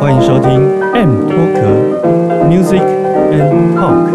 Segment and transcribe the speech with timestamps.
[0.00, 1.60] 欢迎收听 M 脱壳
[2.48, 2.80] Music
[3.32, 4.08] and Talk。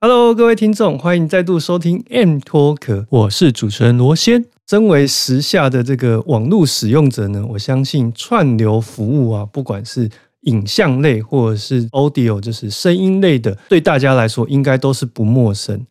[0.00, 4.44] Hello，各位听众，欢迎再度收听 M 脱壳，我是主持人罗先。
[4.68, 10.08] 身为时下的这个网络使用者呢，我相信串流服务啊，不管是
[10.42, 15.84] 影像类或者是 Audio，就是声音类的，对大家来说应该都是不陌生。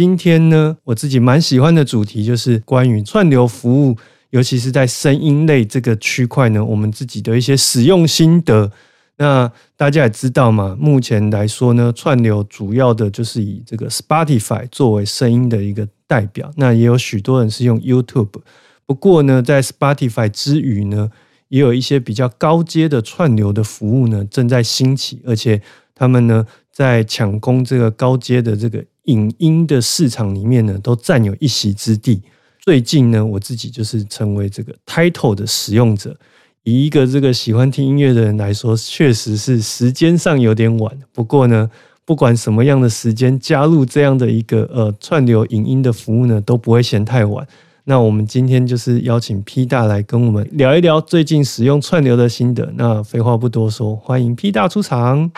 [0.00, 3.98] 今天呢，我自己蛮喜欢的主题就是关于串流服务，
[4.30, 8.72] 尤其是在声音类这个区块呢，我们自己的一些使用心得。
[9.18, 16.50] 那大家也知道嘛，目前来说呢，串流主要的就是以这个 Spotify 作为声音的一个代表。
[16.56, 18.40] 那也有许多人是用 YouTube，
[18.86, 21.10] 不过呢，在 Spotify 之余呢，
[21.48, 25.60] 也有一些比较高阶的串流的服务呢正在兴起，而且
[25.94, 28.82] 他们呢在抢攻这个高阶的这个。
[29.04, 32.22] 影音的市场里面呢，都占有一席之地。
[32.60, 36.16] 最近呢，我自己就是成为这个 Title 的使用者。
[36.62, 40.94] 以一个这个喜欢听音乐的人来说，确实是时间上有点晚。
[41.12, 41.70] 不过呢，
[42.04, 47.46] 不管什么样的时间加入这样的一个呃串流影音的服务呢，都不会嫌太晚。
[47.84, 52.70] 那我们今天就是邀请 P 大来跟我们聊一聊最近使用串流的心得。
[52.76, 55.30] 那废话不多说，欢迎 P 大出场。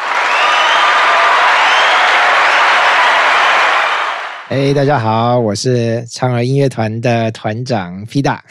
[4.52, 8.44] 哎，大家好，我是唱儿音乐团的团长 P 大，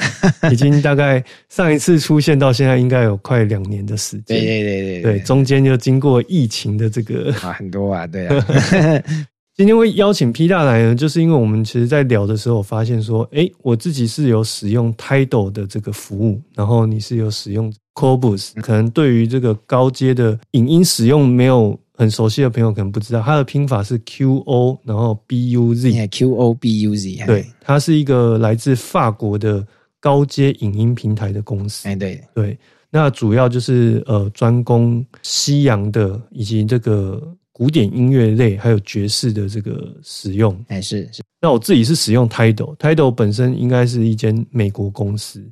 [0.51, 8.45] 已经大概上一次出现到现在应该有快两年的时间，对对对对对，中间就经过疫情的这个啊很多啊，对啊。
[9.55, 21.79] 今天会邀请 P 大来呢，就是因为我们其实在聊的时候发现说，哎，我自己是有使用 Tidal 的这个服务，然后你是有使用 Cobus，可能对于这个高阶的影音使用没有。
[22.01, 27.23] 很熟悉的朋友可能不知道，它的拼法是 Q O，然后 B U Z，Q O B U Z。
[27.27, 29.63] 对，它是一个来自法国的
[29.99, 31.87] 高阶影音平台的公司。
[31.87, 32.57] 哎，对对，
[32.89, 40.59] 那主要就是呃专攻西洋的以及这个古典音乐类，还有爵士的这个使用。
[40.69, 41.21] 哎，是是。
[41.39, 45.47] 那我自己是使用 Tidal，Tidal 本身应该是一间美国公司。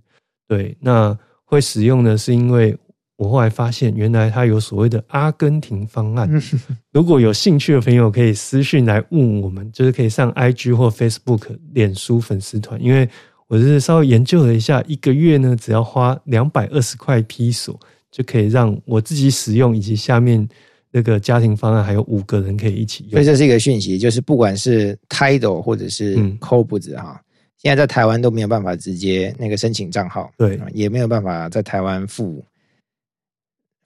[0.48, 2.76] 对，那会使用呢，是因为。
[3.20, 6.30] 我后来发现，原来它有所谓的阿根廷方案。
[6.94, 12.82] 如果有兴趣的朋友，可以私讯来问我们，就是可以上 IG 或 Facebook 脸书粉丝团。
[12.82, 13.08] 因为
[13.48, 17.78] 我是稍微研究了一下，一个月呢，只要花两百二十块批索，
[18.10, 20.48] 就可以让我自己使用，以及下面
[20.90, 23.12] 那个家庭方案还有五个人可以一起用。
[23.12, 27.22] 所以这是一个讯息，就是不管是 Tidal 或者是 c o b o 哈，
[27.58, 32.42] 现在在台湾都没有办法直接那个申请账号，对，也没有办法在台湾付。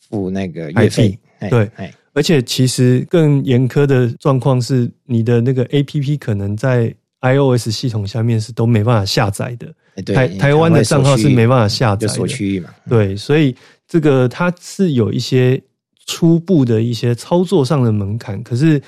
[0.09, 1.19] 付那个月费，
[1.49, 1.69] 对，
[2.13, 9.73] 而且其实更严苛的状况是，你的那个 A P P 可能在 I O S 系统下面是都没办法下载的。
[10.13, 12.69] 台台湾的账号是没办法下载，的区域嘛。
[12.89, 13.55] 对，所以
[13.87, 15.61] 这个它是有一些
[16.05, 18.41] 初步的一些操作上的门槛。
[18.43, 18.81] 可是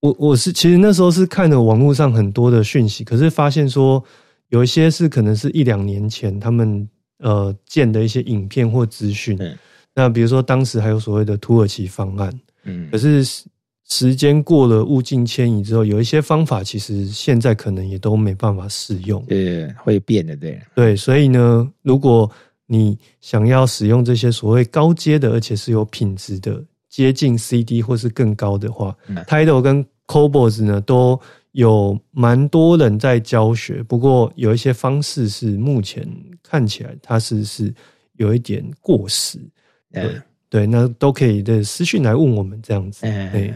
[0.00, 4.02] 我我是其实那时候是看了网络上很多的讯息，可是发现说
[4.48, 9.38] 有一些是可能是一两年前他们呃建的一些影片或资讯。
[10.00, 12.32] 那比如说，当时还有所谓的土耳其方案，
[12.64, 13.22] 嗯，可是
[13.86, 22.30] 时间过了，物尽迁移之后，有一些方法其实现在可能也都没办法适用，对，会变的，对，对，所以呢，如果
[22.64, 28.96] 你想要使用这些所谓高阶的，而且是有品质的，接近 CD 或是更高的话
[29.28, 31.20] ，Tidal 跟 Cobos 呢都
[31.52, 36.08] 有蛮多人在教学，不过有一些方式是目前
[36.42, 37.74] 看起来它是是
[38.16, 39.38] 有一点过时。
[39.92, 43.02] 对对，那都可以的私讯来问我们这样子。
[43.02, 43.54] 对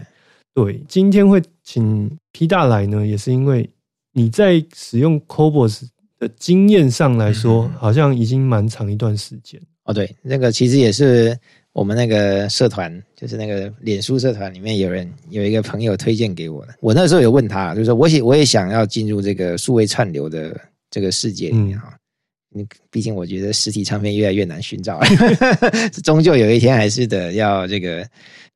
[0.53, 3.69] 对，今天会请 P 大来呢，也是因为
[4.13, 5.87] 你在使用 Cobos
[6.17, 9.61] 的经验上来说，好像已经蛮长一段时间。
[9.83, 11.37] 哦，对，那个其实也是
[11.73, 16.73] 我们那个社团，就是那个脸书社团里面有人有一个朋友推荐给我的。
[16.79, 20.59] 我那时候有问他，就是说我也我也想要进入这个数位串流的
[20.89, 21.89] 这个世界里面哈。
[21.89, 22.04] 你
[22.89, 24.99] 毕竟我觉得实体唱片越来越难寻找，
[26.03, 28.07] 终究有一天还是得要这个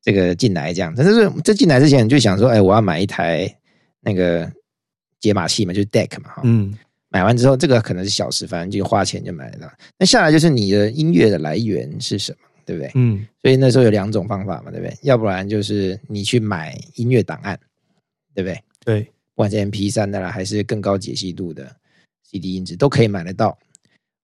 [0.02, 0.94] 这个进来这样。
[0.96, 3.52] 但是这进来之前就想说，哎，我要买一台
[4.00, 4.50] 那个
[5.20, 6.42] 解码器嘛，就是 Deck 嘛，哈。
[6.44, 6.76] 嗯。
[7.12, 9.68] 买完之后，这个可能是小事，反正就花钱就买得到。
[9.98, 12.88] 那下来就是你的音乐的来源是什么，对不对？
[12.94, 14.96] 嗯所以那时候有两种方法嘛，对不对？
[15.02, 17.58] 要不然就是你去买音乐档案，
[18.32, 18.62] 对不对？
[18.84, 19.02] 对，
[19.34, 21.74] 不管是 MP 三的啦，还是更高解析度的
[22.30, 23.58] CD 音质，都可以买得到。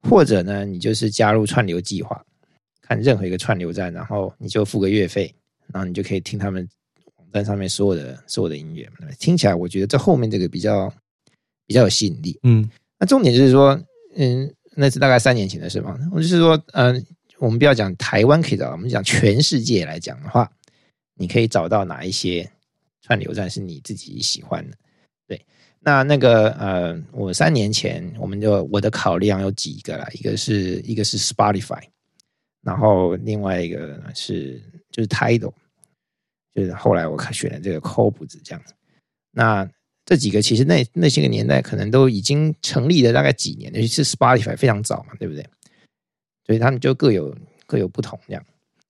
[0.09, 2.25] 或者呢，你就是加入串流计划，
[2.81, 5.35] 看任何一个串流站，然后你就付个月费，
[5.73, 6.67] 然后你就可以听他们
[7.17, 8.89] 网站上面所有的所有的音乐。
[9.19, 10.93] 听起来，我觉得这后面这个比较
[11.67, 12.39] 比较有吸引力。
[12.43, 12.69] 嗯
[12.99, 13.79] 那重点就是说，
[14.15, 15.99] 嗯，那是大概三年前的事嘛。
[16.13, 17.05] 我就是说，嗯、
[17.39, 20.51] 我们不要讲台湾可以找到，我们讲全世界来讲的话，
[21.15, 22.51] 你可以找到哪一些
[23.03, 24.77] 串流站是你自己喜欢的？
[25.87, 31.81] 那那个呃，我三年前我们就我的考量有几个啦，一个是一个是 Spotify，
[32.61, 34.61] 然后另外一个呢是
[34.91, 35.53] 就是 Tidal，
[36.53, 38.75] 就是后来我选了这个 c o b 子这样子。
[39.31, 39.71] 那
[40.05, 45.47] 这几个其实那那些个年代可能都已经成立了大概几年，尤其是 Spotify 非常早嘛，对不对？
[46.47, 47.33] 所以他们就各有
[47.65, 48.45] 各有不同这样。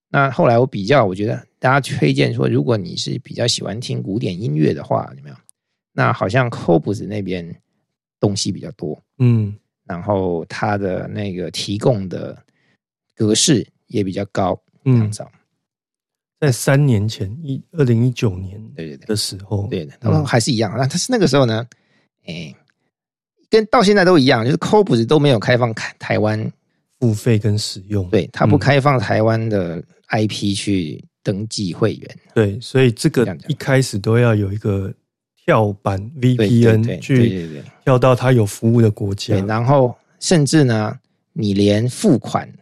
[0.08, 5.38] 那后来我比较，我觉得大家推荐说，如果你是比较喜欢听古典音乐的话，怎么样？
[5.96, 7.58] 那好像 c o b s 那边
[8.20, 9.56] 东西比较多，嗯
[9.86, 12.36] 然后它的那个提供的
[13.14, 15.30] 格式也比较高，这样嗯，子啊。
[16.38, 19.06] 在三年前一二零一九年对对对。
[19.06, 20.70] 的时候，对的，然后还是一样。
[20.76, 21.66] 那他是那个时候呢，
[22.26, 22.54] 哎，
[23.48, 26.52] 跟到现在都一样，就是 c o b 都没有开放台台湾，
[27.00, 32.16] 付费跟使用，对，他不嗯开放台湾的 IP 去登记会员。
[32.34, 34.92] 对，所以这个一开始都要有一个
[35.46, 39.34] 跳板 VPN 去对对跳到他有服务的国家。
[39.38, 40.98] 对，，然后甚至呢，
[41.32, 42.52] 你连付款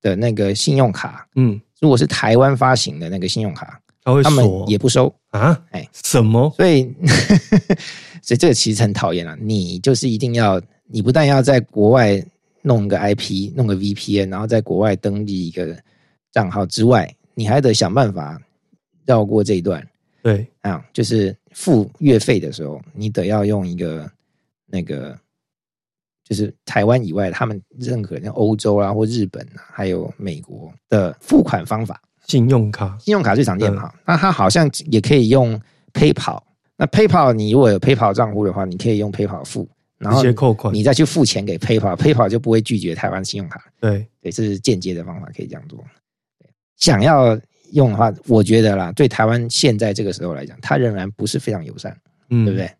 [0.00, 5.14] 的那个信用卡，嗯，如果是台湾发行的那个信用卡，他会他们也不收。
[5.30, 5.86] 啊，哎。
[6.04, 6.52] 什么？
[6.56, 6.90] 所以，
[8.22, 9.36] 所以这个其实很讨厌啊！
[9.40, 12.22] 你就是一定要，你不但要在国外
[12.62, 15.76] 弄个 IP，弄个 VPN，然后在国外登记一个
[16.32, 18.40] 账号之外，你还得想办法
[19.04, 19.86] 绕过这一段。
[20.22, 24.10] 对，啊，就是付月费的时候，你得要用一个
[24.66, 25.18] 那个，
[26.24, 32.00] 就是台湾以外，他们任何像欧洲啊或日本啊，还有美国的付款方法。
[32.28, 35.60] 信用卡，信用卡最常见嘛，那它好像也可以用
[35.92, 36.40] PayPal。
[36.76, 39.68] 那 PayPal 你如果有 PayPal 账户的话，你可以用 PayPal 付，
[39.98, 43.60] 然直后接扣款，你再去付钱给 PayPal，PayPal 就不会拒绝台湾信用卡。
[43.80, 45.78] 对，对，这是间接的方法，可以这样做。
[46.38, 47.38] 对想要
[47.72, 51.96] 用的话，我觉得啦，对台湾现在这个时候来讲，它仍然不是非常友善，
[52.30, 52.70] 嗯，对不对？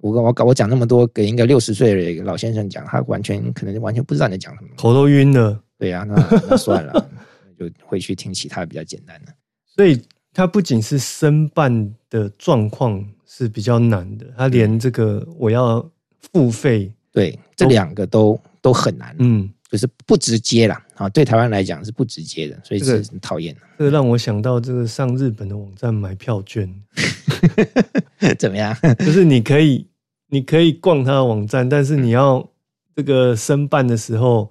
[0.00, 4.68] 我跟我搞我讲那么多，给一个六十岁的一个老先生讲，他完全可能完全不知道你在讲什么。
[4.76, 6.14] 头都晕了，对呀、那
[6.48, 7.10] 那算了，
[7.58, 9.34] 就会去听其他比较简单的。
[9.66, 10.00] 所以
[10.32, 15.84] 它不仅是申办的状况是比较难的，它连这个我要
[16.32, 19.16] 付费，对，这两个都都很难。
[19.18, 26.68] 嗯，就是不直接啦，啊，对台湾来讲是不直接的，所以这个是很讨厌这个让我想到这个上日本的网站买票券，
[28.20, 28.34] 的。
[28.34, 28.76] 怎么样？
[28.98, 29.86] 就是你可以
[30.28, 32.44] 你可以逛他的网站，但是你要
[32.96, 34.50] 这个申办的时候，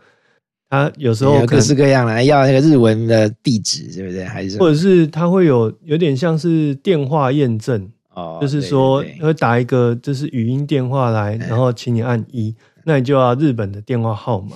[0.70, 4.24] 他有时候有各式各样的，要那个日文的地址，是不是？
[4.24, 12.56] 还是或者是他会有有点像是电话验证，哦，就是说会打一个就是语音电话来，然后请你按一，
[12.86, 14.56] 那你就要日本的电话号码。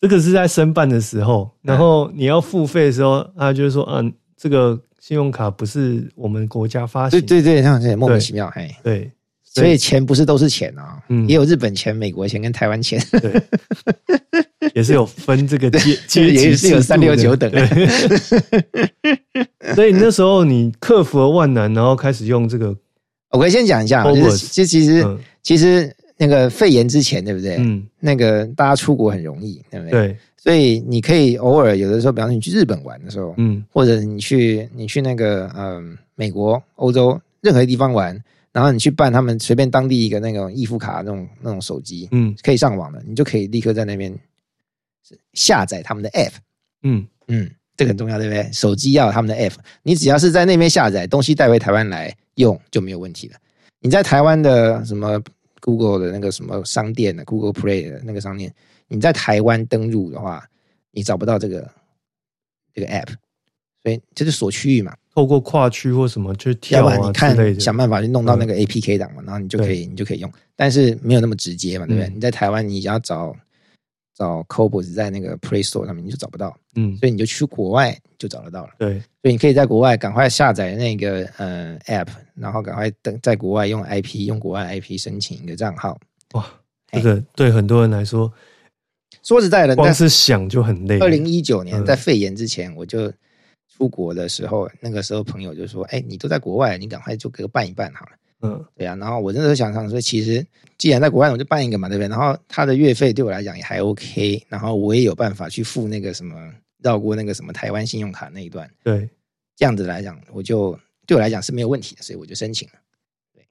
[0.00, 7.18] 这个是在申办的时候，然后你要付费的时候，他就是说，嗯、这个信用卡不是我们国家发行。
[7.18, 9.10] 的，对对对，这样子莫名其妙，哎，对。
[9.42, 11.26] 所以钱不是都是钱啊，嗯。
[11.26, 13.42] 也有日本钱、美国钱跟台湾钱，对，
[14.74, 17.50] 也是有分这个阶 阶级也是有三六九等。
[17.50, 17.64] 对。
[19.74, 22.76] 所以那时候你克服了万难，然后开始用这个，
[23.30, 25.18] 我可以先讲一下就是其其实嗯。
[25.42, 27.56] 其实那个肺炎之前，对不对？
[27.58, 30.08] 嗯，那个大家出国很容易，对不对？
[30.08, 38.18] 对，所以你可以偶尔有的时候，比方说你去日本玩的时候，嗯或者你去你去那个嗯美国、欧洲任何地方玩，
[38.52, 44.12] 然后你去办他们随便当地一个那种易付卡那种那种手机，嗯可以上网的，你就可以立刻在那边
[45.34, 46.32] 下载他们的 app。
[46.82, 48.50] 嗯，嗯，这个很重要，对不对？
[48.52, 53.36] 手机要有他们的 app，你只要是在那边下载东西带回台湾来用就没有问题了。
[53.80, 55.20] 你在台湾的什么
[55.60, 58.52] Google 的那个什么商店的 Google Play 的那个商店，
[58.88, 60.46] 你在台湾登录的话，
[60.90, 61.70] 你找不到这个
[62.74, 63.08] 这个 app，
[63.82, 64.94] 所以这是锁区域嘛。
[65.14, 72.08] 透过跨区或什么去要跳不然你看想办法去弄到那个 APK 档嘛，然后你就可以你就可以用，但是没有那么直接嘛，对不对？
[72.08, 73.34] 嗯你在台湾你要找
[74.16, 78.70] 找 Cobos 在那个 Play Store 上面你就找不到，嗯，所以你就去国外就找得到了。
[78.78, 85.98] 对，所以你可以在国外赶快下载那个呃 App，然后赶快登在国外用 IP 用国外 IP 申请一个账号，
[86.32, 86.46] 哇，
[86.90, 88.32] 这个对很多人来说，
[89.22, 90.98] 说实在的，光是想就很累。
[91.00, 93.12] 二零一九年嗯在肺炎之前，我就
[93.76, 102.08] 出国的时候，那个时候朋友就说：“哎，你都在国外，你赶快就给我办一办好了。”嗯，对啊，然后我那时候想想说，其实既然在国外，我就办一个嘛，对不对？
[102.08, 106.52] 然后他的月费对我来讲也还 OK，然后我也有办法去付那个什么
[106.82, 109.08] 绕过那个什么台湾信用卡那一段，对，
[109.56, 112.74] 这样子来讲，我就对我来讲是没有问题的，所以我就申请了。
[113.32, 113.46] 对，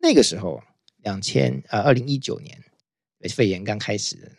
[0.00, 0.62] 那个时候
[1.02, 2.56] 两千呃二零一九年
[3.30, 4.30] 肺炎刚开始的，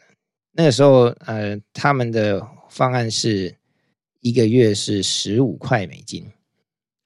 [0.54, 3.54] 那个时候呃他们的方案是
[4.22, 6.26] 一个月是十五块美金，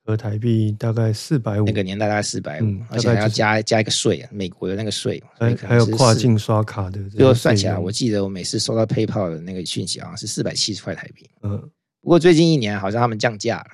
[0.06, 1.66] 合台币大概四百五。
[1.66, 11.30] 那，个年代大概四百五嗯，而且还要加加一个税，啊美国的那个税，还还有跨境刷卡的这最个后算起来，我记得我每次收到 PayPal 的那个讯息好像是四百七十块台币。
[11.42, 11.58] 嗯。
[12.02, 13.68] 不过最近一年好像他们降价了，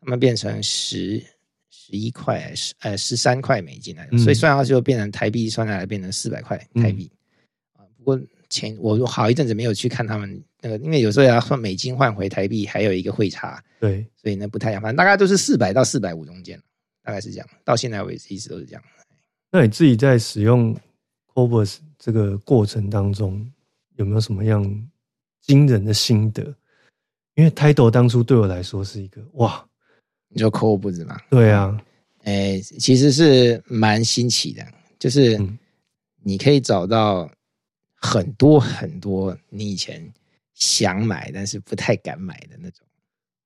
[0.00, 1.22] 他们变成十
[1.68, 7.10] 十一块，十呃十三块美金来，嗯所以算下去就变成台币算下来变成四百块台币。
[7.74, 8.18] 啊，不过
[8.56, 14.80] 前我好一阵子没有去看他们那个，因为有时候要换美金换回台币，还有一个汇差，对，所以呢不太一样。
[14.80, 16.60] 反正大概都是四百到四百五中间，
[17.02, 17.48] 大概是这样。
[17.64, 18.82] 到现在为止一直都是这样。
[19.50, 20.74] 那你自己在使用
[21.34, 23.46] Cobus 这个过程当中，
[23.96, 24.88] 有没有什么样
[25.42, 26.42] 惊人的心得？
[27.34, 29.62] 因为 Title 当初对我来说是一个哇，
[30.28, 31.20] 你说抠不子嘛？
[31.28, 31.78] 对啊，
[32.24, 34.66] 诶，其实是蛮新奇的，
[34.98, 35.58] 就是嗯
[36.22, 37.30] 你可以找到
[38.06, 40.00] 很多很多你以前
[40.54, 42.86] 想买但是不太敢买的那种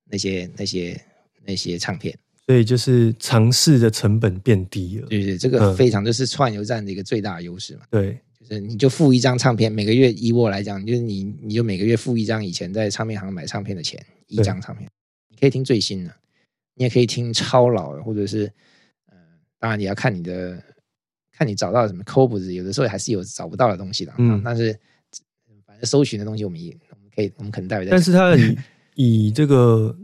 [0.05, 1.01] 那些那些
[1.45, 5.09] 那些唱片，所以就是尝试的成本变低了。
[5.09, 7.83] 就是这个嗯非常就是串流站的一个最大的优势嘛。
[7.91, 14.89] 对，就是你就付一张唱片，每个月以我来讲，就是你你就每个月付一张以前在唱片行买唱片的钱，一张唱片，
[15.29, 16.15] 你可以听最新的，
[16.75, 18.53] 你也可以听超老的，或者是
[19.07, 19.17] 呃，
[19.59, 20.63] 当然你要看你的，
[21.41, 24.79] 看你找到什么 c o b 有的时候还是有找不到的东西的，嗯嗯，但是
[25.67, 28.37] 反正搜寻的东西我们也我们可以我们可能待会再，但是它
[28.95, 29.97] 以以这个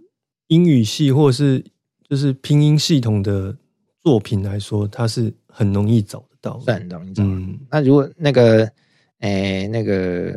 [0.46, 1.62] 英语系或是
[2.08, 3.54] 就是拼音系统的
[4.02, 6.60] 作品来说，它是很容易找得到的。
[6.64, 7.22] 算很容易找。
[7.22, 8.72] 嗯，那如果那个，
[9.18, 10.34] 诶、那个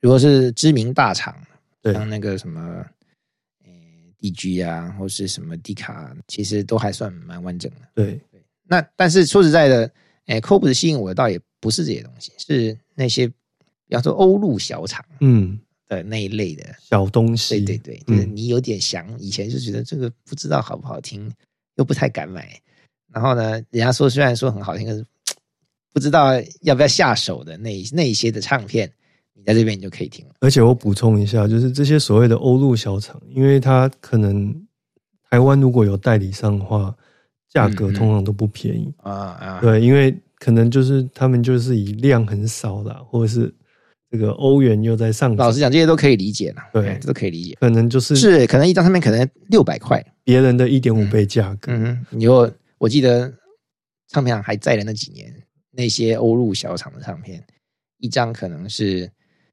[0.00, 1.34] 如果是知名大厂，
[1.82, 2.86] 对像那个什么，
[3.64, 7.78] 诶、DG 啊，或是什么 D 卡，其实都还算蛮完整的。
[7.92, 8.20] 对，
[8.70, 9.90] 那但是说实在的，
[10.28, 13.34] 诶 c o b 吸引我的倒也不是这些东西，是那些比
[13.90, 15.58] 方说欧陆小厂嗯，
[15.88, 16.64] 的那一类的。
[16.80, 21.30] 小东西，对对对，就是嗯你有点想，以前就觉得这个不知道好不好听，
[21.76, 22.58] 又不太敢买。
[23.12, 25.04] 然后呢，人家说虽然说很好听，可是
[25.92, 28.90] 不知道要不要下手的那那一些的唱片，
[29.32, 30.34] 你在这边你就可以听了。
[30.40, 34.54] 而且我补充一下，就是这些所谓的欧陆小厂，因为它可能
[35.30, 36.94] 台湾如果有代理商的话，
[37.50, 38.92] 价格通常都不便宜。
[38.98, 43.52] 啊啊，对，因为可能就是他们就是以量很少啦，或者是
[44.10, 47.56] 这个欧元又在上涨老实，讲，这些都可以理解啦，对哎这都可以理解。
[47.60, 51.72] 可能就是是，可能一张唱片可能六百块，别人的一点五倍价格。
[51.72, 53.32] 嗯哼，你如我记得
[54.08, 55.34] 唱片行还在的那几年，
[55.70, 57.42] 那些欧陆小厂的唱片，
[57.98, 59.10] 一张可能是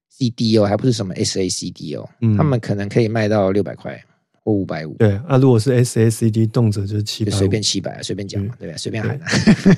[0.09, 4.01] CD 哦，还不是什么 SACD 哦，嗯他们可能可以卖到六百块
[4.45, 8.77] 或五百五，对啊，如果是 SACD，动辄就是七百，就随便七百，随便讲嘛，对吧？
[8.77, 9.27] 随便喊啊，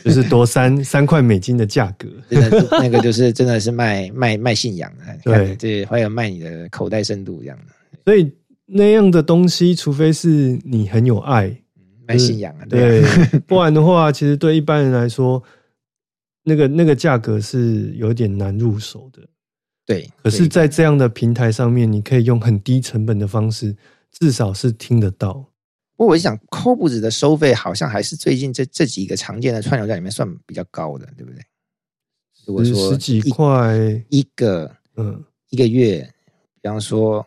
[0.03, 2.09] 就是多三 三块美金的价格。
[2.29, 5.33] 真的是那个就是真的是卖卖卖信仰的，对。
[5.33, 8.29] 看对，还有卖你的口袋深度这样的，所以
[8.65, 11.49] 那样的东西，除非是你很有爱，
[12.05, 13.27] 卖信仰啊，对啊。
[13.31, 15.41] 对，不然的话，其实对一般人来说，
[16.43, 19.21] 那个那个价格是有点难入手的。
[19.85, 20.05] 对。
[20.21, 23.73] 可是，在这样的平台上面，你可以用很低成本的方式，
[24.19, 25.33] 至少是听得到。
[25.95, 31.41] 不过我想 c o b 的收费好像还是最近这这几个常见的串流站里面算比较高的，对不对？
[32.45, 33.75] 如果十说十几一块，
[34.09, 36.01] 一个嗯，一个月，
[36.61, 37.25] 比方说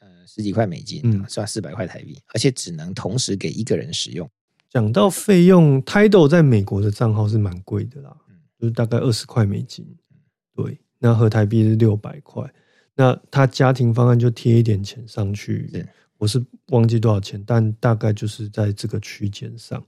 [0.00, 4.28] 呃十几块美金，嗯算四百块台币，而且只能同时给一个人使用。
[4.68, 9.86] 讲到费用，Tidal 在美国的账号是蛮贵的啦嗯，就是大概二十块美金。
[10.54, 12.44] 对，那合台币是六百块。
[12.94, 19.82] 那他家庭方案就贴一点钱上去是，我是忘记多少钱，但大概就是在这个区间上。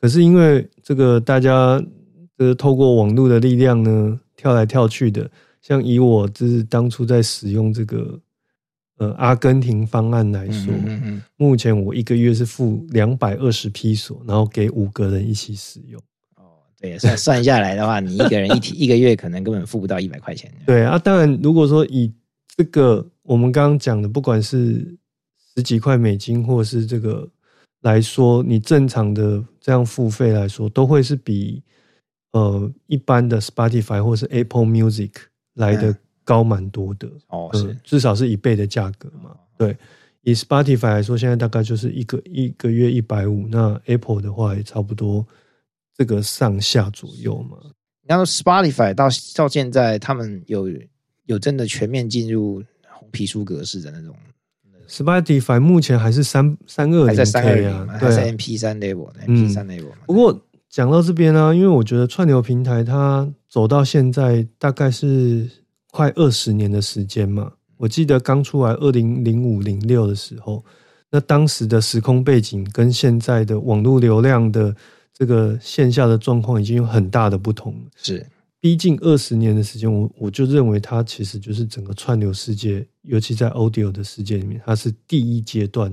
[0.00, 1.82] 可是因为这个大家
[2.38, 5.30] 呃透过网络的力量呢，跳来跳去的，
[5.62, 8.18] 像以我就是当初在使用这个
[8.98, 16.00] 呃阿根廷方案来说，嗯嗯嗯，目前我一个月是付两百二十披索，然后给五个人一起使用。
[16.36, 20.52] 哦，对，算算下来的话，你一个人一天 一个月可能根本付不到一百块钱。
[20.66, 22.12] 对啊，当然如果说以
[22.56, 24.96] 这个我们刚刚讲的，不管是
[25.56, 27.28] 十几块美金，或是这个
[27.82, 31.62] 来说，你正常的这样付费来说，都会是比
[32.32, 35.12] 呃一般的 Spotify 或是 Apple Music
[35.54, 37.08] 来的高蛮多的。
[37.28, 39.36] 哦，呃是，至少是一倍的价格嘛。
[39.56, 39.76] 对，
[40.22, 45.24] 以 Spotify 来说，现在大概就是一个一个月一百五，那 Apple 的话也差不多
[45.96, 47.58] 这个上下左右嘛。
[48.06, 50.68] 然后 Spotify 到到现在，他们有
[51.26, 54.14] 有真的全面进入红皮书格式的那种，
[54.88, 58.32] Spotify 目前还是三三二零还在三二 K 零啊，还是对啊。
[58.32, 59.96] MP 三 level 嗯 MP 三 level 嘛。
[60.06, 65.48] 不过讲到这边呢、因为我觉得串流平台它走到现在大概是
[65.90, 67.52] 快二十年的时间嘛。
[67.76, 70.64] 我记得刚出来二零零五零六的时候，
[71.10, 74.74] 那当时的时空背景跟现在的网络流量的
[75.12, 77.90] 这个线下的状况已经有很大的不同了。
[77.96, 78.24] 是
[78.64, 85.92] 逼近二十年的时间，我我就认为它其实就是整个串流世界，尤其在 audio 的世界里面，它是第一阶段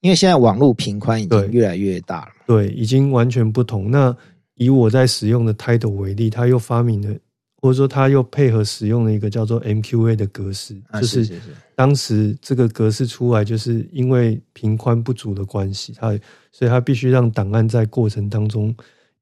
[0.00, 2.44] 因为现在网络频宽已对经越来越大了嘛。
[2.46, 3.90] 对，已经完全不同。
[3.90, 4.16] 那
[4.54, 7.18] 以我在使用的 Tidal 为例，它又发明了，
[7.60, 11.28] 或者说它又配合使用了一个叫做 MQA 的格式，啊，就是，
[11.74, 16.16] 当时这个格式出来，就是因为频宽不足的关系，它
[16.52, 18.72] 所以它必须让档案在过程当中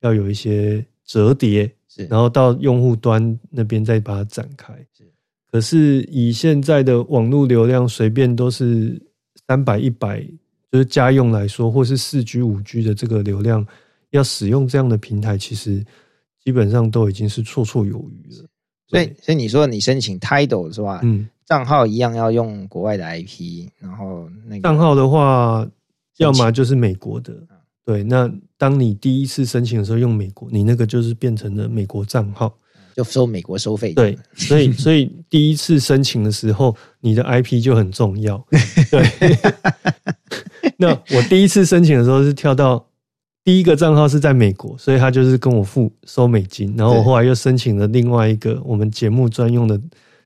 [0.01, 5.05] 要有一些折叠，是然后到用户端那边再把它展开是。
[5.51, 8.99] 可是以现在的网络流量，随便都是
[9.47, 10.23] 三百、一百，
[10.71, 13.67] 就是家用来说，或是四 G、五 G 的这个流量，
[14.11, 15.85] 要使用这样的平台，其实
[16.43, 18.49] 基本上都已经是绰绰有余了。
[18.87, 21.01] 所以所以你说你申请 Tidal 是吧？
[21.03, 25.69] 嗯，账号一样要用国外的 IP，然后那个账号的话，
[26.17, 28.03] 要么就是美国的嗯，对。
[28.05, 32.53] 那当你第一次申请的时候用美国，你那个就是变成了美国账号。
[32.95, 33.95] 就收美国收费。
[33.95, 38.37] 对，所以所以第一次申请的时候，你的 IP 就很重要。
[38.91, 39.03] 对，
[40.77, 42.87] 那我第一次申请的时候是跳到
[43.43, 49.81] 第一个账号是在美国，所以他就是跟我付收美金，然后我对后来又申请了另外一个我们节目专用的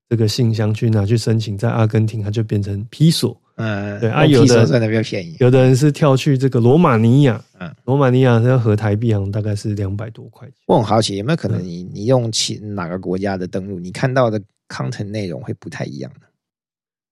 [0.09, 3.41] 这个信箱去拿去申请，在阿根廷它就变成 P 索。
[3.57, 5.37] 嗯，对啊用有的算的比较便宜。
[5.41, 10.57] 有的人是跳去这个罗马尼亚，嗯罗马尼亚它合台币好像大概是两百多块钱。
[10.67, 16.27] 我很好奇，有没有可能嗯你你用其哪个国家的登录，你看到的 content 内容会不太一样呢？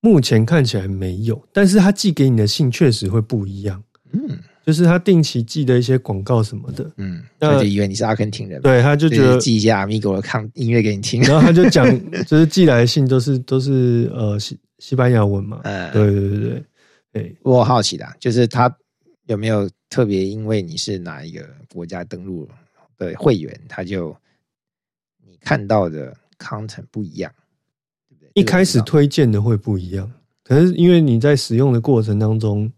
[0.00, 11.20] 目前看起来没有，但是他寄给你的信确实会不一样，嗯就是他定期寄的一些广告什么的，嗯，那那就以为你是阿根廷人，，对，他就觉就得是寄一些 amigo 的抗音乐给你听。
[11.22, 11.86] 然后他就讲，
[12.26, 14.38] 就是寄来的信都是都是呃
[14.84, 16.64] 西西班牙文嘛，嗯，对对对对。
[17.10, 18.76] 对，我好奇的啊，就是他
[19.26, 22.46] 有没有特别因为你是哪一个国家登录
[22.98, 24.14] 的会员，他就
[25.24, 27.32] 你看到的 content 不一样，
[28.08, 28.30] 对不对？
[28.34, 30.10] 一开始推荐的会不一样，
[30.42, 32.70] 可是因为你在使用的过程当中，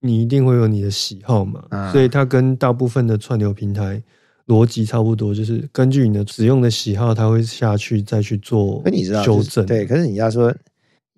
[0.00, 4.00] 你一定会有你的喜好嘛，嗯所以它跟大部分的串流平台
[4.46, 10.54] 逻辑差不多，就是根据你的使用的喜好，它会下去再去做可你知道修正，对，可是你要说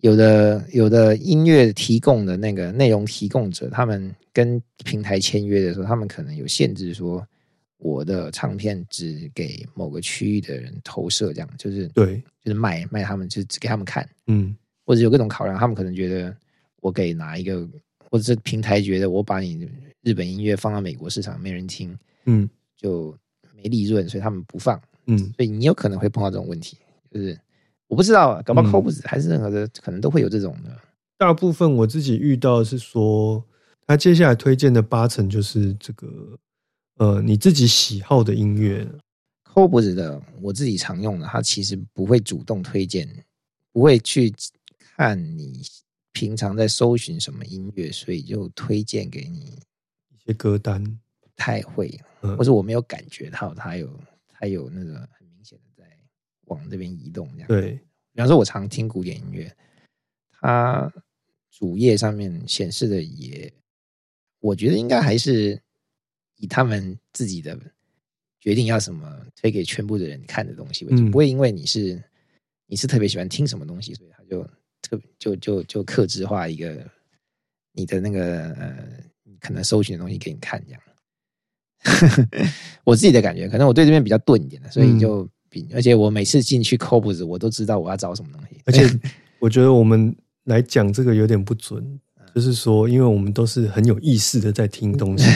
[0.02, 7.26] 有的有的音乐提供的那个内容提供者，他们跟平台签约的时候，他们可能有限制，说
[7.78, 14.54] 我的唱片只给某个区域的人投射，这样就是对，就是卖卖他们，就是只给他们看，嗯。
[14.84, 16.36] 或者有各种考量，他们可能觉得
[16.80, 17.66] 我给哪一个，
[18.10, 19.68] 或者是平台觉得我把你
[20.02, 22.48] 日本音乐放到美国市场没人听，嗯。
[22.76, 23.16] 就
[23.54, 24.82] 没利润，所以他们不放。
[25.06, 26.76] 嗯，所以你有可能会碰到这种问题，
[27.08, 27.38] 就是
[27.92, 30.74] 我不知道，搞不好嗯 c o b 还是任何的，可能都会有这种的。
[31.18, 33.44] 大部分我自己遇到的是说，
[33.86, 36.08] 他接下来推荐的八成就是这个
[36.96, 38.82] 呃你自己喜好的音乐
[39.44, 43.06] ，c o b 的我自己常用的，他其实不会主动推荐，
[43.72, 44.32] 不会去
[44.96, 45.60] 看你
[46.12, 49.60] 平常在搜寻什么音乐，所以就推荐给你。
[50.08, 50.82] 一些歌单，
[51.36, 55.06] 太会，了或者我没有感觉到他有他有那个
[56.52, 57.48] 往这边移动这样。
[57.48, 57.72] 对，
[58.12, 59.54] 比方说，我常听古典音乐，
[60.30, 60.92] 它
[61.50, 63.52] 主页上面显示的也，
[64.40, 65.60] 我觉得应该还是
[66.36, 67.58] 以他们自己的
[68.40, 72.02] 决定要什么推给全部的人看的东西为主，嗯不会因为你是
[72.66, 74.42] 你是特别喜欢听什么东西，所以他就
[74.80, 76.90] 特就就就克制化一个
[77.72, 78.88] 你的那个呃
[79.40, 80.80] 可能搜寻的东西给你看这样。
[82.84, 88.98] 我自己的感觉，可能我对这边比较钝一点的，所以就比，而且我每次进去 c o b 我都知道我要找什么东西，而且
[89.38, 91.84] 我觉得我们来讲这个有点不准，
[92.34, 95.26] 就是说，因为我们都是很有意识的在听东西，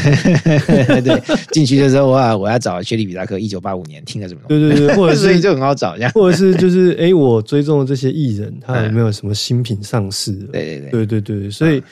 [1.04, 6.10] 对，进去的时候哇，我要找薛利比达克一九八五年听的什么东西，对对对， 或者是就很好找这样。
[6.12, 10.32] 或者是就是哎，我追踪的这些艺人，他有没有什么新品上市？
[10.32, 11.82] 对对对，对对对，所以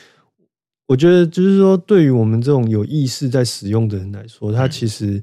[0.87, 5.21] 我觉得就是说，对于我们这种有意识在使用的人来说，他其实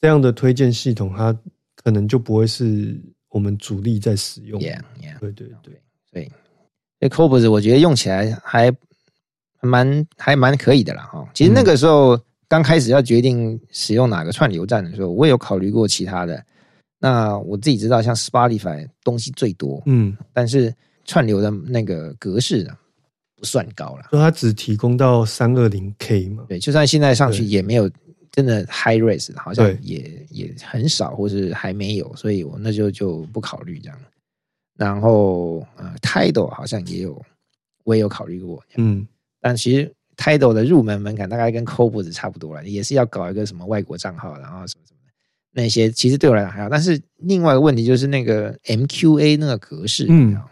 [0.00, 1.34] 这样的推荐系统，它
[1.82, 4.60] 可能就不会是我们主力在使用。
[4.60, 5.80] ，Yeah Yeah，对对对，
[6.12, 6.30] 所以
[7.00, 8.70] 这 Cobus 我觉得用起来还
[9.58, 11.28] 还蛮还蛮可以的啦哈。
[11.34, 12.18] 其实那个时候
[12.48, 16.44] 刚开始要决定使用哪个串流站的时候，我也有考虑过其他的。
[16.98, 20.72] 那我自己知道，像 Spotify 东西最多，嗯，但是
[21.04, 22.70] 串流的那个格式呢
[23.34, 24.06] 不算高了。
[24.10, 26.44] 所以它只提供到三二零 K 嘛。
[26.48, 27.90] 对，就算现在上去也没有
[28.32, 33.98] 真的 high res，好像也也很少，或是还没有，所以我那就就不考虑这样。
[34.78, 37.22] 然后呃，Tidal 好像也有，
[37.84, 39.06] 我也有考虑过，嗯，
[39.38, 45.12] 但其实 Tidal 的入门门槛大概跟 Cobus 差不多了，也是要搞一个什么外国账号，然后什么什么的
[45.52, 46.70] 那些，其实对我来讲还好。
[46.70, 50.42] 但是另外一个问题就是那个 MQA 那个格式，嗯嗯，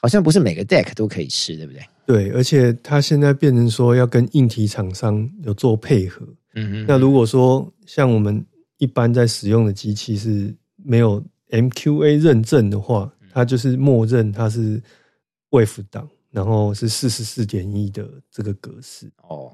[0.00, 1.82] 好像不是每个 deck 都可以吃，对不对？
[2.06, 6.24] 对，而且它现在变成说要跟硬体厂商有做配合。
[6.54, 8.44] 嗯那如果说像我们
[8.78, 14.82] 一般在使用的机器是没有 MQA 认证的话，它就是默认它是
[15.50, 19.10] WAV 档，然后是四十四点一的这个格式。
[19.28, 19.52] 哦，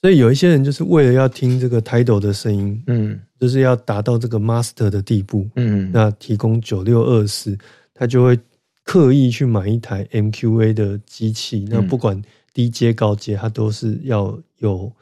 [0.00, 3.20] 所以有一些人就是为了要听这个 Tidal 的声音，嗯。
[3.40, 7.56] 就是要达到这个 master 的地步，嗯，那提供九六二四，
[7.94, 8.38] 他就会
[8.84, 11.64] 刻意去买一台 MQA 的机器。
[11.70, 12.20] 那不管
[12.52, 14.92] 低阶高阶，它都是要有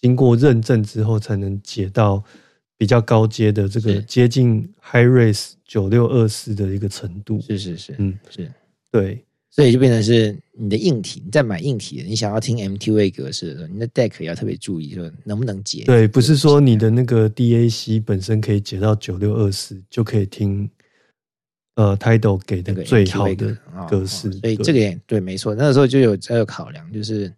[0.00, 2.22] 经过认证之后才能解到
[2.76, 7.40] 比较高阶的这个接近 High Res 九六二四的一个程度。
[7.40, 8.50] 是是是，嗯，是。
[8.90, 15.84] 对，所以就变成是你的硬体，你在买硬体，你想要听 MTA 格式的时候，你的 deck 也要特别注意，说能不能解。
[15.84, 20.68] 对，不是说你的那个 DAC 本身可以解到九六二四就可以听
[21.76, 24.28] 呃，title 给的那个最好的哦格式。
[24.28, 27.32] 哦所以对这个也对，没错，那个时候就有这个考量，就是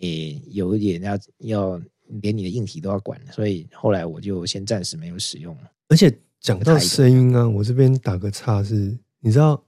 [0.00, 1.82] 诶有一点要要
[2.20, 5.56] 连你的硬体都要管，所以后来我就先暂时没有使用。
[5.88, 9.62] 而且讲到声音啊，我这边打个岔是，你知道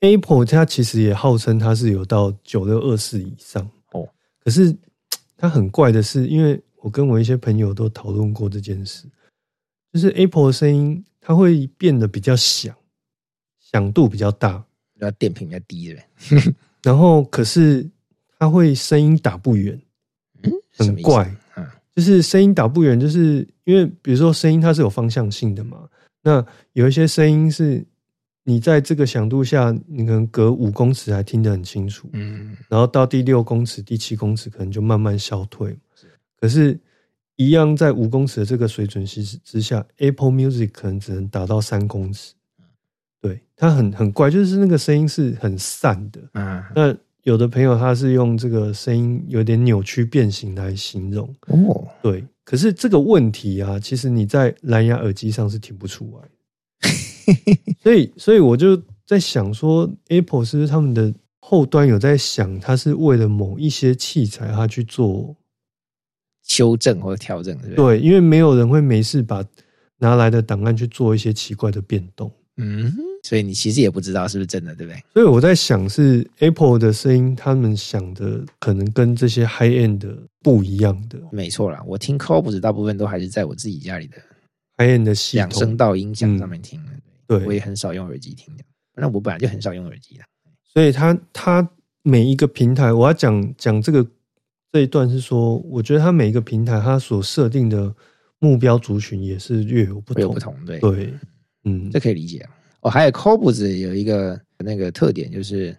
[0.00, 4.08] Apple 它其实也号称它是有到九六二四以上哦，
[4.40, 4.76] 可是
[5.36, 9.08] 它很怪的是，因为我跟我一些朋友都讨论过这件事，
[9.92, 12.74] 就是 Apple 的声音它会变得比较响，
[13.58, 14.64] 响度比较大，
[15.00, 16.02] 要电瓶比较低的，
[16.82, 17.88] 然后可是
[18.38, 19.80] 它会声音打不远，
[20.76, 21.34] 很怪。
[21.94, 25.88] 嗯就是声音打不远，就是因为比如说声音它是有方向性的嘛。
[26.22, 27.84] 那有一些声音是
[28.44, 35.76] 你在这个响度下，你可能隔五公尺还听得很清楚，嗯然后到第六公尺、第七公尺可能就慢慢消退。
[36.40, 36.78] 可是，
[37.36, 42.34] 一样在五公尺的这个水准之之下，Apple Music 可能只能达到三公尺。
[43.20, 46.20] 对，它很很怪，就是那个声音是很散的。
[46.34, 51.28] 嗯那有的朋友他是用这个声音有点扭曲变形来形容。
[51.46, 56.28] 哦，对，可是这个问题啊，其实你在蓝牙耳机上是听不出来
[56.80, 65.36] 的，所以，所以我就在想说，Apple 是不是他们的后端有在想，它是为了某一些器材，它去做
[66.42, 67.98] 修正或者调整，对不对？
[67.98, 69.44] 对，因为没有人会没事把
[69.98, 75.00] 拿来的档案去做一些奇怪的变动，嗯，所以你其实也不知道是不是真的，对不对？
[75.14, 84.16] 所以我在想，是 Apple 的声音，他们想的可能跟这些 High End 的不一样的没错啦，我听 Cobus 大部分都还是在我自己家里的
[84.76, 86.90] High End 的系两声，道音响上面听的，
[87.28, 88.64] 对我也很少用耳机听的。
[88.96, 90.24] 那我本来就很少用耳机的。
[90.64, 91.68] 所以它它
[92.02, 94.04] 每一个平台，我要讲讲这个
[94.72, 97.94] 这一段是说，我觉得它每一个平台它所设定的
[98.40, 100.34] 目标族群也是略有不同。
[100.34, 101.14] 不同，对，对，
[101.64, 102.50] 嗯这可以理解啊。
[102.82, 105.76] 哦，还有 Cobus 有一个那个特点，就是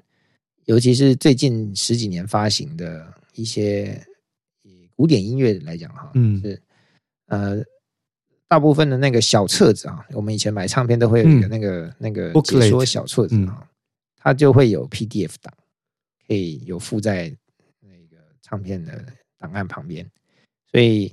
[0.66, 4.02] 尤其是最近十几年发行的一些
[4.64, 6.42] 以古典音乐来讲哈，嗯。
[6.42, 6.62] 是
[7.28, 7.64] 呃
[8.48, 13.68] 大部分的那个小册子啊，我们以前买唱片都会有一个嗯那个、那个 Booklet 解说小册子啊，
[14.18, 15.52] 它就会有 PDF 档，
[16.28, 17.36] 可以有附在
[17.82, 19.04] 那个唱片的
[19.40, 20.08] 档案旁边，
[20.72, 21.12] 所以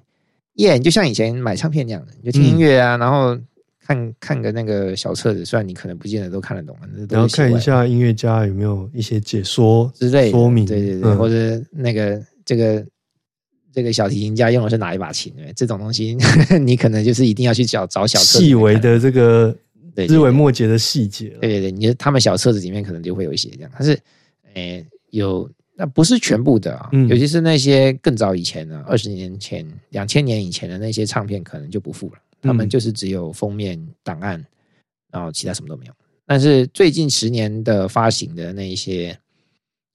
[0.54, 3.40] 耶，你就像以前买唱片那样的，你就听音乐啊，然后
[3.90, 6.76] 看看个那个小册子，虽然你可能不见得都看得懂，
[7.08, 12.86] 然后看一下音乐家有没有一些解说之类的说明，对对对，嗯或者那个这个
[13.72, 16.16] 这个小提琴家用的是哪一把琴，对这种东西
[16.60, 19.52] 你可能就是一定要去找找小册子细微的这个
[19.94, 23.98] 对对枝微末节的细节对对对，你就他们小册子里面可能就会有一些这样，但是，
[24.54, 34.44] 诶、有那不是全部的啊，嗯尤其是那些更早以前的，二十年前、两千年以前的那些唱片，可能就不复了，他们嗯就是只有封面档案，
[35.12, 35.92] 然后其他什么都没有。
[36.26, 39.18] 但是最近十年的发行的那一些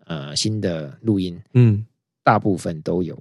[0.06, 1.86] 呃新的录音，嗯，
[2.24, 3.18] 大部分都有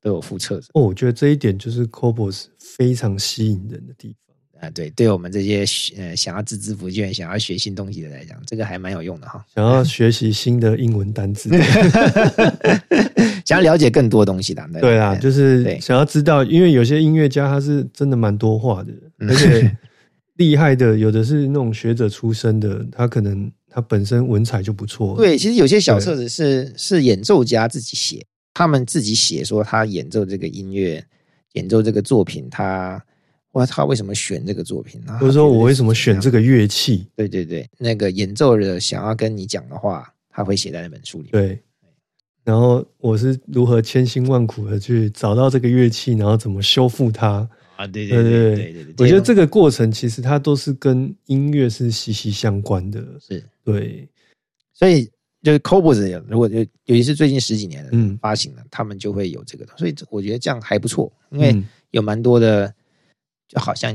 [0.00, 0.70] 都有附册子。
[0.74, 4.16] 哦，我觉得这一点就是 Cobos 非常吸引人的地方。
[4.62, 5.64] 啊，对，对我们这些
[6.00, 9.44] 呃想要孜孜不倦、想要学新东西的来讲，这个还蛮有用的哈。
[9.52, 11.50] 想要学习新的英文单词，
[13.44, 19.76] 想要了解更多东西的，对啊，就是想要知道，因为有些音乐家他是真的蛮多话的，嗯而且
[20.36, 25.16] 厉害的有的是那种学者出身的，他可能他本身文采就不错。
[25.16, 28.24] 对，其实有些小册子是是演奏家自己写，
[28.54, 31.04] 他们自己写说他演奏这个音乐，
[31.52, 33.02] 演奏这个作品，他
[33.52, 34.98] 哇，他为什么选这个作品？
[35.04, 36.20] 呢或者说我为什么选个？
[36.22, 37.06] 这个乐器？
[37.14, 41.32] 对对对，那个演奏者想要跟你讲的话，他会写在那本书里面。
[41.32, 41.62] 对，
[42.44, 47.48] 然后我是如何千辛万苦的去找到这个乐器，然后怎么修复它。
[47.76, 53.02] 啊，对对对对对对，我觉得这个个过程其实它都是跟音乐是息息相关的。
[53.18, 54.06] 是，对，
[54.74, 55.10] 所以
[55.42, 62.72] 就是 Cobos 如果就尤其是最近十几年嗯发行了，他们就会有这个，所以我觉得这样还不错，因为嗯有蛮多的，
[63.48, 63.92] 就好像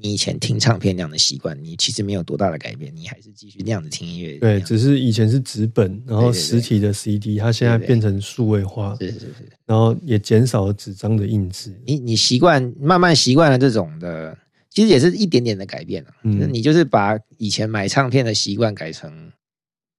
[0.00, 4.38] 你以前听唱片那样的习惯，你其实没有多大的改变，你还是继续那样子听音乐。
[4.38, 11.74] 对，只是以前是纸本，然后实体的 CD，它现在变成数位化，是是是，然后也减少了纸张的印制。
[11.84, 14.36] 你你习惯慢慢习惯了这种的，
[14.70, 16.10] 其实也是一点点的改变了。
[16.24, 19.32] 嗯就是你就是把以前买唱片的习惯改成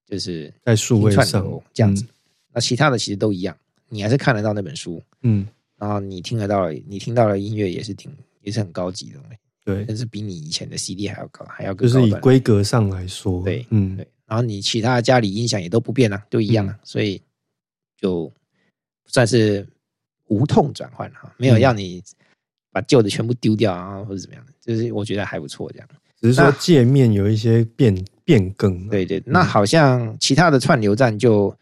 [0.08, 1.24] 就是在数位上
[1.74, 2.04] 这样子，
[2.54, 3.56] 那其他的其实都一样，
[3.88, 8.10] 你还是看得到那本书，嗯，然后你听得到，你听到的音乐也是挺
[8.42, 9.36] 也是很高级的东西，
[9.68, 16.80] 对，但是比你以前的 CD 还要高，还要就是以规格上来说，对嗯，对，然后你其他家里音响也都不变啊，都一样啊，嗯。
[16.82, 17.20] 所以
[17.98, 18.32] 就
[19.04, 19.68] 算是
[20.28, 21.60] 无痛转换哈，没有嗯。
[21.60, 22.02] 让你
[22.72, 25.88] 把旧的全部丢掉啊，或者怎么样的，就是我觉得还不错这样。
[26.18, 31.54] 只是说界面有一些变变更啊，对对，那好像其他的串流站就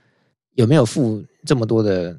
[0.55, 2.17] 有没有附这么多的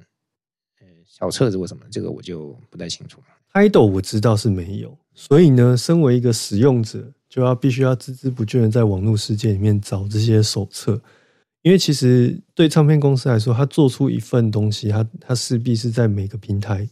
[0.82, 3.28] 呃小册子或什么，这个我就不太清楚了。
[3.54, 11.02] Tidal 我知道是没有，所以呢，身为一个使用者，就要必须要孜孜不倦的在网络世界里面找这些手册，
[11.64, 16.88] 因为其实对唱片公司来说，它做出一份东西，它它势必是在每个平台、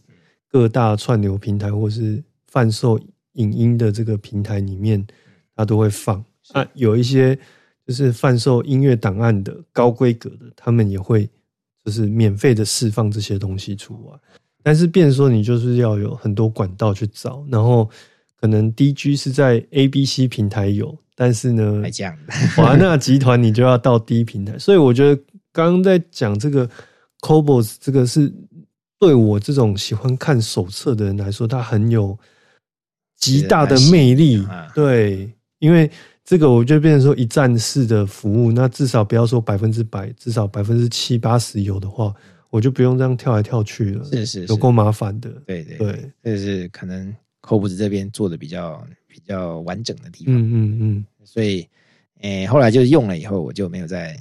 [0.50, 2.98] 各大串流平台或是贩售
[3.34, 5.06] 影音的这个平台里面，
[5.54, 6.22] 它都会放。
[6.52, 7.38] 啊，有一些
[7.86, 11.30] 就是贩售音乐档案的高规格的，他们也会
[11.84, 14.18] 就是免费的释放这些东西出来。
[14.64, 17.88] 但是，变成说你就是要有很多管道去找，然后
[18.40, 21.82] 可能 DG 是在 A、B、C 平台有，但是呢，
[22.56, 24.58] 华纳集团你就要到 D 平台。
[24.58, 25.20] 所以我觉得
[25.52, 26.68] 刚刚在讲这个
[27.20, 28.32] Cobos 这个是
[28.98, 32.18] 对我这种喜欢看手册的人来说，它很有
[33.16, 34.70] 极大的魅力啊。
[34.74, 35.90] 对，因为
[36.24, 42.14] 这个我就变成说一站式的服务，那至少不要说百分之百，至少百分之七八十有的话，
[42.50, 45.30] 我就不用这样跳来跳去了，是是是有够麻烦的。
[45.46, 47.14] 对对对，这是可能
[47.48, 51.66] c o b 这边做的比较比较完整的地方，嗯嗯嗯，所以
[52.20, 54.12] 诶、后来就是用了以后，我就没有再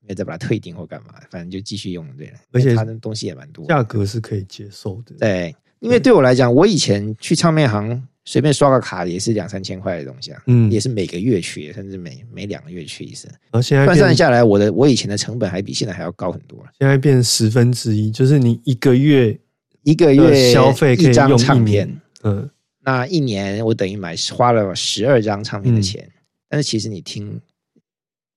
[0.00, 2.34] 没有再把它退订或干嘛，反正就继续用就对了。
[2.52, 5.14] 而且因为它的东西也蛮多，价格是可以接受的。
[5.18, 13.26] 对，因为对我来讲，我以前去唱片行随便刷个卡也是两三千块的东西啊，嗯，也是每个月去，甚至每每两个月去一次。
[13.28, 16.70] 然后现在换算下来，我的我以前的成本还比现在还要高很多了。
[16.78, 19.36] 现在变十分之一，就是你一个月
[19.82, 22.48] 一个月消费一张用唱片，，嗯，
[22.80, 26.10] 那一年我等于买花了十二张唱片的钱，
[26.48, 27.40] 但是其实你听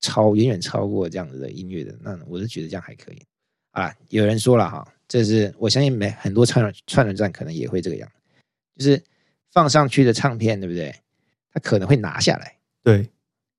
[0.01, 3.21] 超远远超过这样子的音乐的，那我是觉得这样还可以
[3.71, 3.93] 啊。
[4.09, 8.11] 有人说了哈，这是我相信没很多串串流站可能也会这个样，
[8.77, 9.01] 就是
[9.51, 10.93] 放上去的唱片，对不对？
[11.55, 13.07] 他可能会拿下来，对，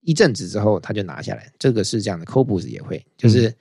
[0.01, 2.27] 一阵子之后他就拿下来，这个是这样的。
[2.27, 3.55] c o b u s 也会，就是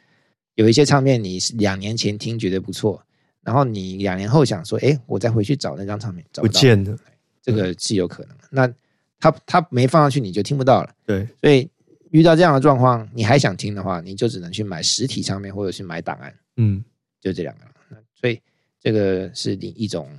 [0.55, 2.99] 有一些唱片你是两年前听觉得不错，
[3.43, 6.97] 然后你两年后想说，哎，我再回去找那张唱片，找到，不见了，
[7.43, 8.45] 这个是有可能的。
[8.49, 8.73] 那
[9.19, 10.95] 他他没放上去，你就听不到了。
[11.05, 11.69] 对，所以
[12.11, 16.83] 遇到这样的状况，你还想听的话，你就只能去买实体唱片或者是买档案，嗯，
[17.19, 17.65] 就这两个。
[17.89, 18.41] 那所以
[18.79, 20.09] 这个是另一种，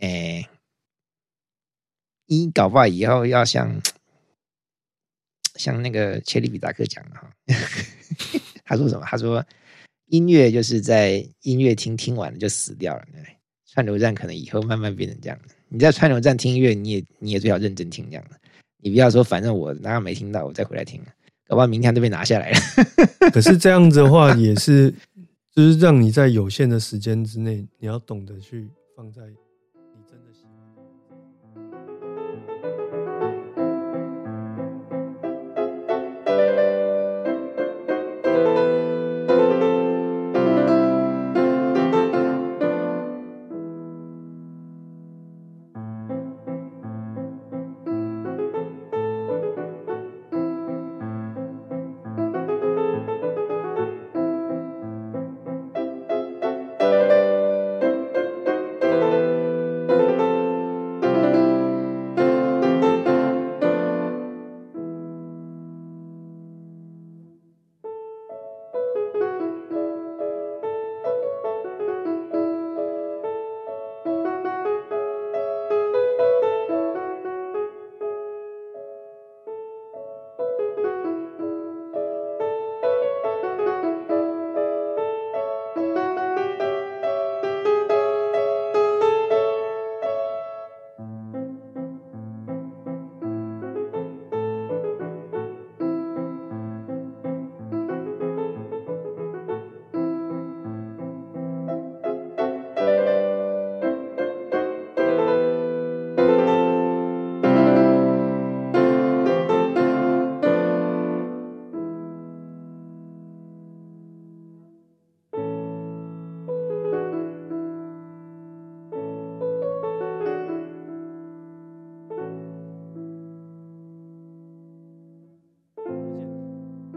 [0.00, 0.48] 诶，
[2.26, 3.80] 一搞不好以后要像
[5.56, 7.30] 像那个切利比达克讲的哈，
[8.64, 9.04] 他说什么？
[9.06, 9.44] 他说
[10.06, 13.04] 音乐就是在音乐厅听完了就死掉了？
[13.72, 15.54] 串流站可能以后慢慢变成这样的。
[15.68, 18.36] 你在串流站听音乐，你也你也最好认真听这样的。
[18.78, 21.00] 你不要说反正我哪有没听到，我再回来听，
[21.46, 22.58] 搞不好明天都被拿下来了。
[23.32, 24.92] 可是这样子的话，也是
[25.54, 29.22] 就是让你在有限的时间之内，你要懂得去放在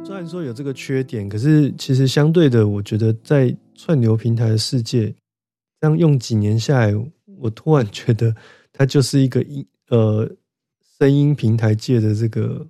[0.06, 5.08] 虽然说有这个缺点，可是其实相对的，我觉得在串流平台的世界，
[5.82, 6.94] 这样用几年下来，
[7.39, 8.34] 我突然觉得
[8.72, 10.30] 它就是一个音呃
[11.00, 12.63] 声音平台界的这个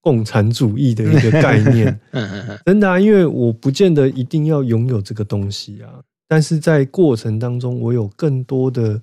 [0.00, 2.00] 共产主义的一个概念。
[2.64, 9.02] 真的啊，因为我不见得一定要拥有这个东西啊，但是在过程当中，我有更多的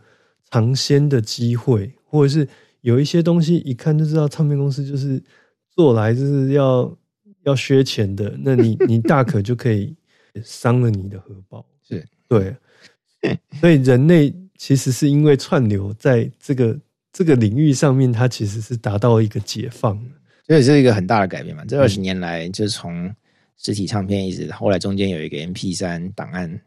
[0.52, 2.48] 尝鲜的机会，或者是
[2.80, 5.22] 有一些东西一看就知道唱片公司就是
[5.70, 6.98] 做来就是要
[7.46, 9.96] 要削钱的，那你 你大可就可以
[10.44, 11.66] 伤了你的荷包。
[11.88, 12.56] 是对，
[13.60, 16.78] 所以人类其实是因为串流在这个
[17.14, 19.98] 这个领域上面，它其实是达到一个解放
[20.46, 20.60] 所以。
[20.60, 21.64] 这是一个很大的改变嘛。
[21.66, 23.14] 这二十年来，就是从
[23.58, 26.60] 实体唱片一直后来中间有一个 MP 三档案，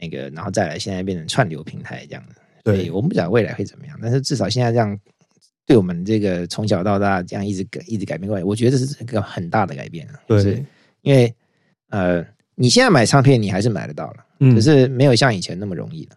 [0.00, 2.40] 那个然后再来现在变成串流平台这样子。
[2.62, 4.98] 对我们不晓得未来会怎么样，但是至少现在这样，
[5.70, 10.66] 对我们这个从小到大这样一直改一直改变过来，我觉得这是一个很大的改变对，
[11.02, 11.32] 因为
[11.90, 16.16] 呃，你现在买唱片你还是买得到了，嗯可是没有像以前那么容易了。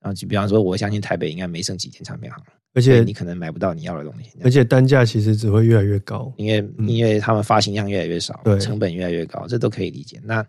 [0.00, 2.40] 然后就比方说，我相信台北应该没剩几间唱片行，
[2.74, 4.30] 而且你可能买不到你要的东西。
[4.44, 6.32] 而且单价其实只会越来越高。
[6.36, 10.20] 因为嗯因为他们发行量越来越少，对成本越来越高，这都可以理解。
[10.22, 10.46] 那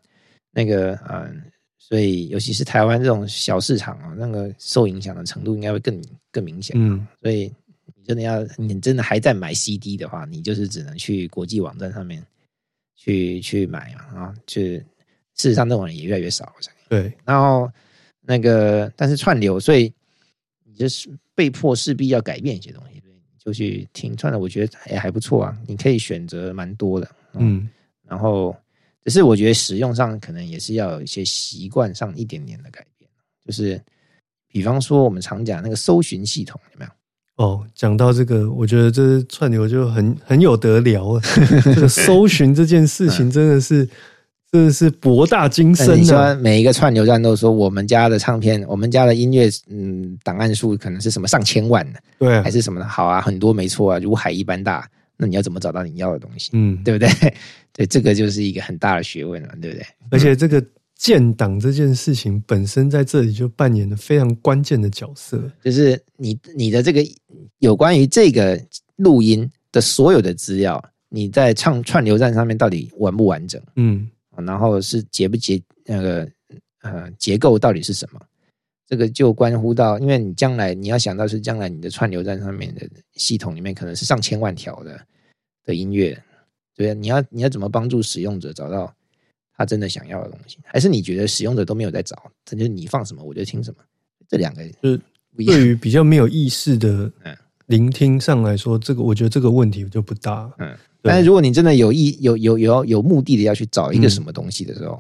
[0.52, 1.41] 那个嗯，
[1.80, 6.00] 所以尤其是台湾这种小市场啊，那个受影响的程度应该会更
[6.32, 6.76] 更明显。
[6.80, 7.52] 嗯，所以
[7.97, 12.23] 你真的要，你真的还在买 CD 的话，你就是只能去国际网站上面
[12.95, 14.77] 去去买啊啊，去
[15.36, 16.83] 事实上那种人也越来越少，我相信。
[16.88, 17.69] 对，然后
[18.21, 19.91] 那个，但是串流，所以
[20.63, 27.67] 你就是被迫势必要改变一些东西，所以你就去听串流，我觉得也还不错啊，你可以选择蛮多的，嗯，
[28.03, 28.55] 然后
[29.03, 33.10] 只是我觉得使用上可能也是要有一些习惯上一点点的改变，
[33.45, 33.81] 就是
[34.47, 36.91] 比方说我们常讲那个搜寻系统有没有？
[37.38, 41.21] 哦，讲到这个，我觉得这串流就很很有得聊了。
[41.63, 43.88] 这个搜寻这件事情真的是
[44.52, 46.04] 真的是博大精深啊。
[46.04, 52.88] 说每一个串流站都说我们家的唱片，我们家的音乐，嗯，档案数可能是什么上千万的，对啊还，是什么的？
[52.88, 54.89] 好啊，很多没错啊，如海一般大。
[55.19, 56.52] 那你要怎么找到你要的东西？
[56.54, 57.10] 嗯，对不对？
[57.73, 59.86] 对，这个就是一个很大的学问了，对不对？
[60.12, 60.63] 而且这个
[60.97, 65.51] 建党这件事情本身在这里就扮演了非常关键的角色。
[65.63, 67.01] 就是你你的这个
[67.60, 68.60] 有关于这个
[68.95, 73.62] 录音的所有的资料，你在唱串流站上面到底完不完整？
[73.75, 76.27] 嗯，然后是结不结那个
[76.81, 78.19] 呃结构到底是什么？
[78.88, 84.99] 这个就关乎到，因为你将来你要想到是将来你的串流站上面的系统里面可能是上千万条的
[85.65, 86.17] 的音乐，
[86.73, 88.95] 对啊，你要你要怎么帮助使用者找到
[89.58, 90.60] 他真的想要的东西？
[90.63, 93.78] 还是你觉得使用者都没有在找，这就是你放什么我就听什么？
[94.30, 95.01] 这两个就是。
[95.45, 97.38] 对于比较没有意识的 嗯
[97.68, 100.51] 聆听上来说，这个我觉得这个问题就不大。
[100.58, 104.99] 嗯，但是如果你真的有意有有有有目的的要去找一个嗯什么东西的时候，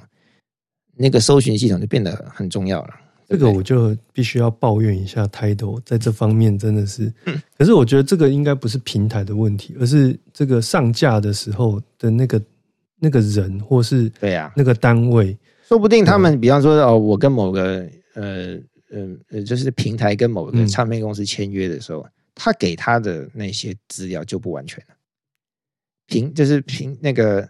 [0.95, 2.89] 那个搜寻系统就变得很重要了。
[3.27, 12.39] 这个我就必须要抱怨一下 Tidal 在这方面真的是，嗯可是我觉得这个应该不是平台的问题，而是这个上架的时候的那个
[12.99, 15.37] 那个人或是对呀、那个单位，
[15.67, 24.95] 说不定他们比方说哦，我跟某个呃呃呃，就是平台跟某个嗯唱片公司签约的时候，他给他的那些资料就不完全了。
[26.07, 27.47] 平就是平那个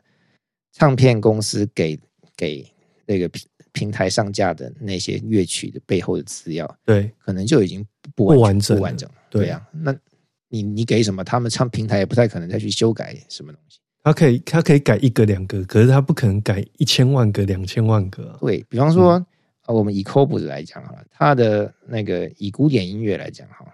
[0.73, 1.99] 唱片公司给
[2.35, 2.65] 给
[3.05, 9.07] 那个平平台上架的那些乐曲的背后的资料，对可能就已经不不完完整不完整。
[9.09, 9.95] 了对呀、那
[10.49, 13.79] 你你给什么，他们唱平台也不太可能再去修改什么东西。
[14.07, 18.37] 他可以它可以改一个两个，可是它不可能改一千万个两千万个啊。
[18.39, 19.13] 对比方说，
[19.65, 23.65] 呃我们以 c o b 来讲哈，它的那个以古典音乐来讲哈，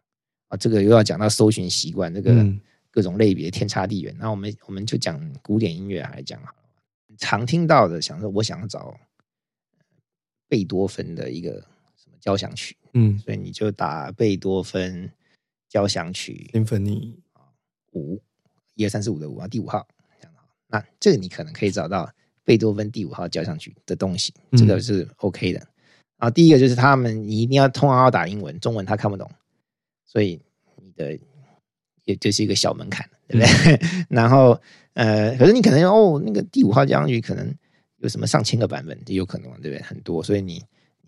[0.47, 2.59] 啊，这个又要讲到搜寻习惯，这个嗯
[2.89, 4.15] 各种类别天差地远。
[4.17, 8.99] 那我们我们就讲古典音乐来讲好了，常听到的，想说我想找
[10.49, 11.51] 贝多芬的一个
[11.95, 15.07] 什么交响曲，嗯所以你就打贝多芬
[15.69, 17.17] 交响曲，Symphony，
[17.91, 18.19] 五，
[18.73, 19.87] 一二三四五的五啊，第五号
[20.73, 20.89] 这样好。
[20.89, 22.11] 那这个你可能可以找到
[22.43, 25.59] 贝多芬第五号交响曲的东西，嗯这个是 OK 的。
[26.17, 29.29] 然后第一个就是他们你一定要通常要打英文，中文他看不懂，
[30.05, 30.39] 所以
[30.81, 31.17] 你的
[32.05, 33.79] 也就是一个小门槛，对不对？
[34.09, 34.59] 然后
[34.93, 37.53] 呃，可是你可能哦，那个第五号交响曲可能
[37.97, 39.81] 有什么上千个版本，也有可能，对不对？
[39.81, 40.59] 很多，所以你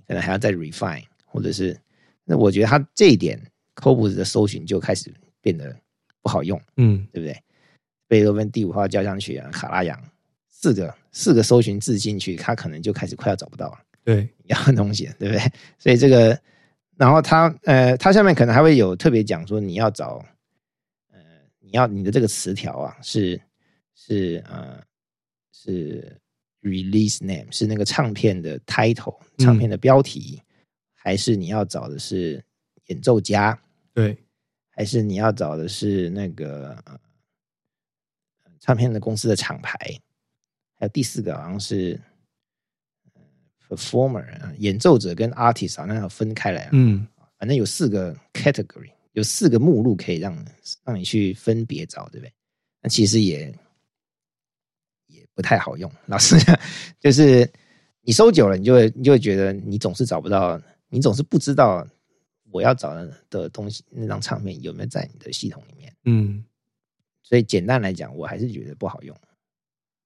[0.07, 1.77] 可能还要再 refine，或者是
[2.25, 3.39] 那我觉得他这一点
[3.81, 5.73] c o b 的搜寻就开始变得
[6.21, 6.59] 不好用。
[6.77, 7.41] 嗯对不对？
[8.15, 10.01] 贝多芬第五号交响曲啊，卡拉扬
[10.49, 15.51] 四个四个搜寻字进去，他可能就开始快要找不到了对，你要的东西了，对不对？
[15.77, 16.39] 所以这个，
[16.95, 20.23] 然后他呃，他下面可能还会有特别讲说，你要找
[21.11, 21.19] 呃，
[21.59, 23.39] 你要你的这个词条啊，是
[23.95, 24.81] 是呃
[25.51, 26.15] 是
[26.61, 30.41] release name，是那个唱片的 title，唱片的标题，
[30.93, 32.41] 还是你要找的是
[32.85, 33.59] 演奏家，
[33.93, 34.17] 对，
[34.69, 36.97] 还是你要找的是那个呃
[38.65, 39.77] 唱片的公司的厂牌？
[40.73, 42.01] 还有第四个好像是
[43.13, 43.21] 呃
[43.69, 46.69] performer，啊演奏者跟 artist 好像要分开来啊。
[46.73, 47.07] 嗯
[47.37, 50.45] 反正有四个 category，有四个目录可以让
[50.83, 52.33] 让你去分别找，对不对？
[52.81, 53.53] 那其实也
[55.05, 55.91] 也不太好用。
[56.07, 56.59] 老实讲，
[56.99, 57.47] 就是
[58.01, 60.59] 你搜久了，你就会你就会觉得你总是找不到，
[60.89, 61.85] 你总是不知道
[62.51, 65.93] 我要找的的东西，那张唱片有没有在你的系统里面。
[66.05, 66.43] 嗯，
[67.27, 69.17] 所以简单来讲，我还是觉得不好用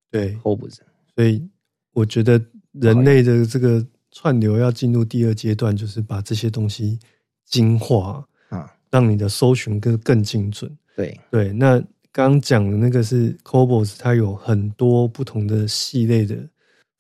[0.10, 0.82] 对，h o b s
[1.14, 1.46] 所以
[1.92, 2.42] 我觉得
[2.72, 6.98] 人类的这个串流要进入第二阶段，就是把这些东西
[7.46, 10.74] 精化，啊，让你的搜寻更更精准。
[10.96, 11.78] 对对，那
[12.14, 16.38] 刚刚讲的那个是 Cobos，它有很多不同的系列的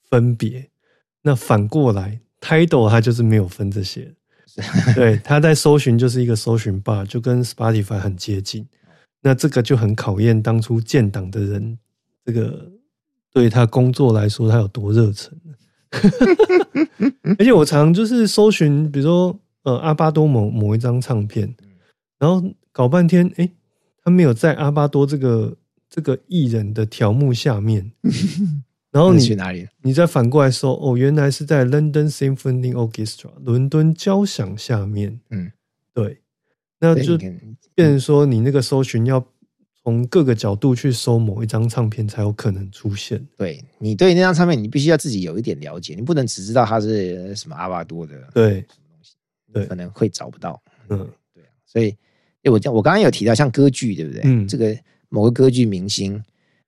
[0.09, 0.70] 分别。
[1.22, 4.13] 那反过来，Tidal 它就是没有分这些。
[4.95, 8.67] 对，它在搜寻就是一个搜寻 bar，就跟 Spotify 很接近。
[9.22, 11.78] 那这个就很考验当初建党的人，
[12.26, 12.72] 这个
[13.32, 15.38] 对他工作来说他有多热忱。
[17.39, 21.55] 而且我常就是搜寻，比如说呃阿巴多某某一张唱片，
[22.20, 23.51] 然后搞半天，诶，
[24.03, 25.57] 他没有在阿巴多这个
[25.89, 27.91] 这个艺人的条目下面，
[28.91, 29.67] 然后你去哪里？
[29.82, 35.51] 你再反过来搜，哦，原来是在 London Symphony Orchestra 伦敦交响下面，嗯，对，
[36.80, 37.39] 那就变
[37.75, 39.23] 成说你那个搜寻要
[39.84, 43.25] 从各个角度去搜某一张唱片才有可能出现。
[43.38, 48.65] 对你对那张唱片，你必须要自己有一点了解，你不能只知道它是什么阿巴多的，对，
[49.53, 50.61] 对可能会找不到。
[50.89, 50.97] 嗯，
[51.34, 51.95] 对啊，所以，
[52.43, 54.21] 哎，我讲我刚刚有提到像歌剧，对不对？
[54.25, 54.77] 嗯这个
[55.09, 56.13] 某个歌剧明星，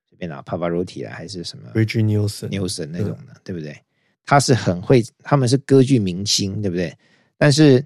[0.08, 3.76] 随便拿 Pavarotti 啊，还是什么 Bridget Nielsen，Nilsson 那种的，对不对？
[4.24, 6.96] 他是很会，他们是歌剧明星，对不对？
[7.36, 7.84] 但是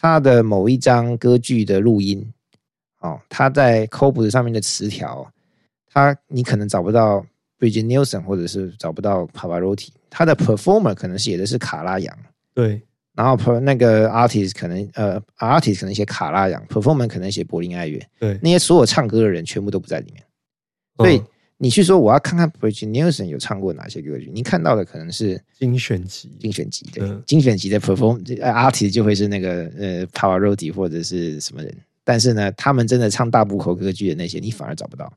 [0.00, 2.24] 他的某一张歌剧的录音，
[3.00, 5.28] 哦，他在 c o b u 上面的词条，
[5.92, 7.24] 他你可能找不到
[7.58, 12.16] Bridget Nielsen，或者是找不到 Pavarotti，他的 performer 可能写的是卡拉扬，
[12.54, 12.80] 对，
[13.14, 20.22] 然后 per 那个 artist 可能呃 artist 可能写卡拉扬，performer 可能写柏林爱乐，对，那些所有唱歌的人全部都不在里面。
[20.96, 21.26] 所以嗯
[21.60, 35.12] 你去说我要看看 Bridget Nielsen 有唱过哪些歌曲，你看到的可能是精选集，精选集对，嗯精选集的 perform 呃 artist 就会是那个呃 Pavarotti 或者是什么人，但是呢，他们真的唱大部口歌剧的那些，你反而找不到，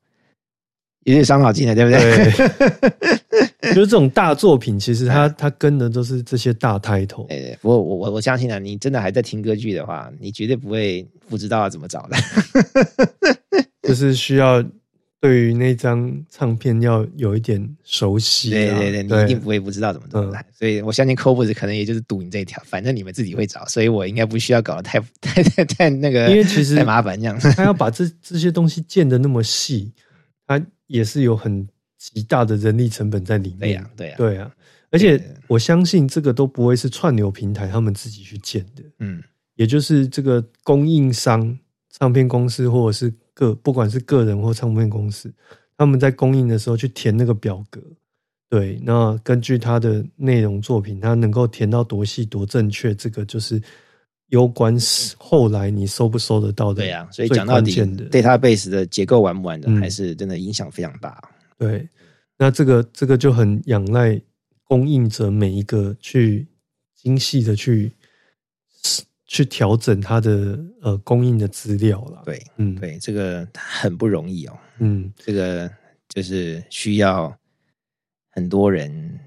[1.04, 3.12] 有点伤脑筋了，对不对？
[3.76, 7.28] 就是这种大作品，其实它它跟的都是这些大 title。
[7.28, 12.18] 呃，不过我我我相信啊，你真的还在听歌剧的话，你绝对不会不知道要怎么找的。
[13.88, 14.64] 就是需要
[15.22, 18.54] 对于那张唱片要有一点熟悉、啊。
[18.54, 20.20] 对对对，你一定不会不知道怎么找
[20.52, 27.40] 所以我相信 c o b u s 可能也就是赌你这一条，反正你们自己会找，所以我应该不需要搞得太太太太那个，因为其实太麻烦这样。
[27.40, 29.94] 他要把这这些东西建的那么细，
[30.48, 31.68] 他也是有很
[32.00, 33.60] 极大的人力成本在里面。
[33.60, 34.52] 对呀、对呀、对啊，
[34.90, 39.22] 而且我相信这个都不会是串流平台他们自己去建的，嗯，
[39.54, 41.56] 也就是这个供应商、
[41.92, 45.34] 唱片公司或者是个不管是个人或唱片公司，
[45.78, 47.82] 他们在供应的时候去填那个表格。
[48.50, 53.62] 对，那根据他的内容作品，他能够填到多细多正确，这个就是
[54.28, 54.76] 攸关
[55.18, 56.82] 后来你收不收得到的。
[56.84, 61.22] 对呀、所以讲到底的，，database 的结构完不完整，嗯还是真的影响非常大。
[61.58, 61.88] 对，
[62.38, 64.22] 那这个这个就很仰赖
[64.66, 66.46] 供应者每一个去
[66.94, 67.90] 精细的去
[69.34, 74.58] 去调整它的呃供应的资料了。，对嗯，，对，这个很不容易哦。
[74.80, 75.72] 嗯，这个
[76.10, 77.34] 就是需要
[78.32, 79.18] 很多人，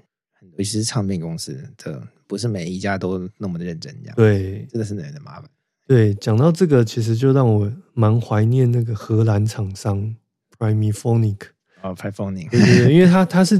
[0.57, 5.49] 尤其是唱片公司的，不是每一家都那么的认真，这样，对真的是有点麻烦。
[5.87, 10.15] 对，讲到这个，其实就让我蛮怀念那个荷兰厂商
[10.59, 11.37] Primephonic。
[11.81, 13.59] 哦 p y p h o n i 对对对，因为它它是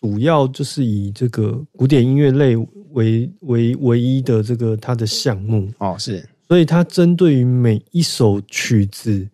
[0.00, 2.56] 主要就是以这个古典音乐类
[2.92, 9.28] 为为唯一的这个它的项目，哦，是，所以它针对于每一首曲子，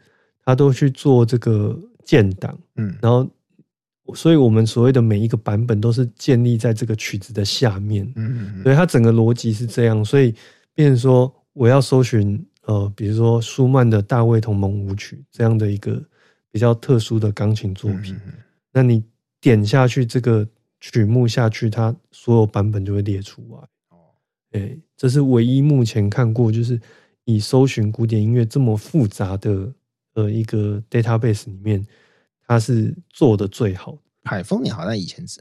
[0.45, 3.29] 它都去做这个建档，嗯，然后，
[4.15, 10.35] 所以我们所谓的每一个版本都是建立在这个曲子的下面，嗯嗯所以它整个逻辑是这样，所以
[10.75, 16.03] 变成说我要搜寻呃，比如说舒曼的大卫同盟舞曲这样的一个
[16.51, 18.33] 比较特殊的钢琴作品，嗯。
[18.73, 19.03] 那你
[19.41, 20.47] 点下去这个
[20.81, 23.59] 曲目下去，它所有版本就会列出来。
[23.91, 23.97] 哦，
[24.53, 26.81] 哎，这是唯一目前看过，就是
[27.25, 29.73] 以搜寻古典音乐这么复杂的
[30.15, 31.87] 呃一个 database 里面，
[32.47, 33.99] 它是做的最好的。
[34.25, 35.41] 海丰你好像以前是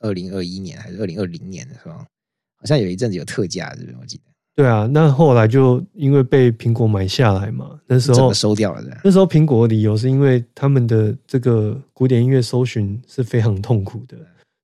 [0.00, 3.96] 二零二一年还是二零二零年的时候，好像有一阵子有特价，是不是？
[4.00, 4.24] 我记得
[4.54, 14.18] 对啊，那后来就因为被苹果买下来嘛，那时候收掉了，那时候苹果的理由是因为他们的这个古典音乐搜寻是非常痛苦的，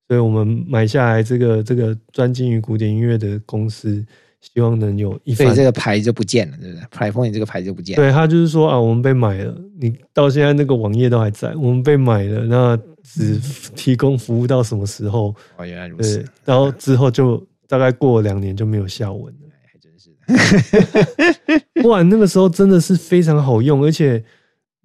[0.09, 4.03] 所以我们买下来这个这个专精于古典音乐的公司，
[4.41, 6.87] 希望能有一番所以这个牌就不见了，对不对？
[6.91, 8.03] 海丰年这个牌就不见了。
[8.03, 13.39] 对他就是说啊，我们被买了，你到现在那个网页都还在，我们被买了，那只
[13.75, 15.35] 提供服务到什么时候？
[15.57, 19.41] 哦，原来如对此，，然后之后就大概过两年就没有下文了。
[19.63, 20.09] 还真是
[21.75, 21.83] 的。
[21.89, 24.25] 哇，那个时候真的是非常好用，而且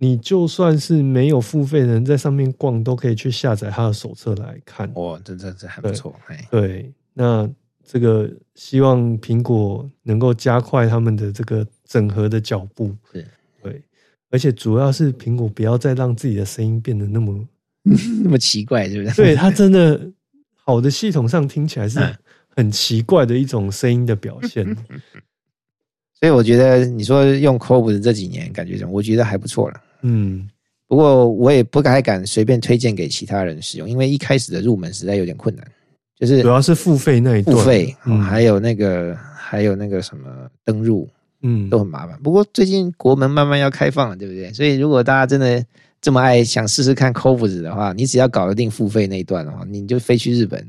[0.04, 4.92] 你就算是没有付费的人，在上面逛都可以去下载他的手册来看。
[4.96, 7.50] 哇，这这这还不错，哎，对，那
[7.86, 12.94] 这个希望苹果能够加快他们的这个整合的脚步。
[13.14, 13.26] 对，
[13.62, 13.82] 对，
[14.30, 17.48] 而且主要是苹果不要再让自己的声音变得那么，
[18.24, 19.16] 那么奇怪，是不是？
[19.16, 20.12] 对它真的
[20.54, 22.14] 好的系统上听起来是嗯
[22.58, 24.66] 很奇怪的一种声音的表现。
[26.20, 28.94] 所以我觉得你说用 c o b 的这几年感觉怎么？
[28.94, 29.82] 我觉得还不错了。
[30.04, 30.48] 嗯，
[30.88, 35.66] 不过我也不太敢随便推荐给其他人使用，因为一开始的入门实在有点困难，
[36.20, 38.22] 就是主要是付费那一段，付费，嗯。
[38.22, 40.30] 还有那个还有那个什么
[40.64, 41.10] 登入
[41.42, 41.70] 嗯。
[41.70, 42.20] 都很麻烦。
[42.22, 44.54] 不过最近国门慢慢要开放了，对不对？
[44.54, 45.66] 所以如果大家真的
[46.02, 50.68] 这么爱想试试看 c o v e 的话，你只要搞得定付费那一段的话，你就飞去日本，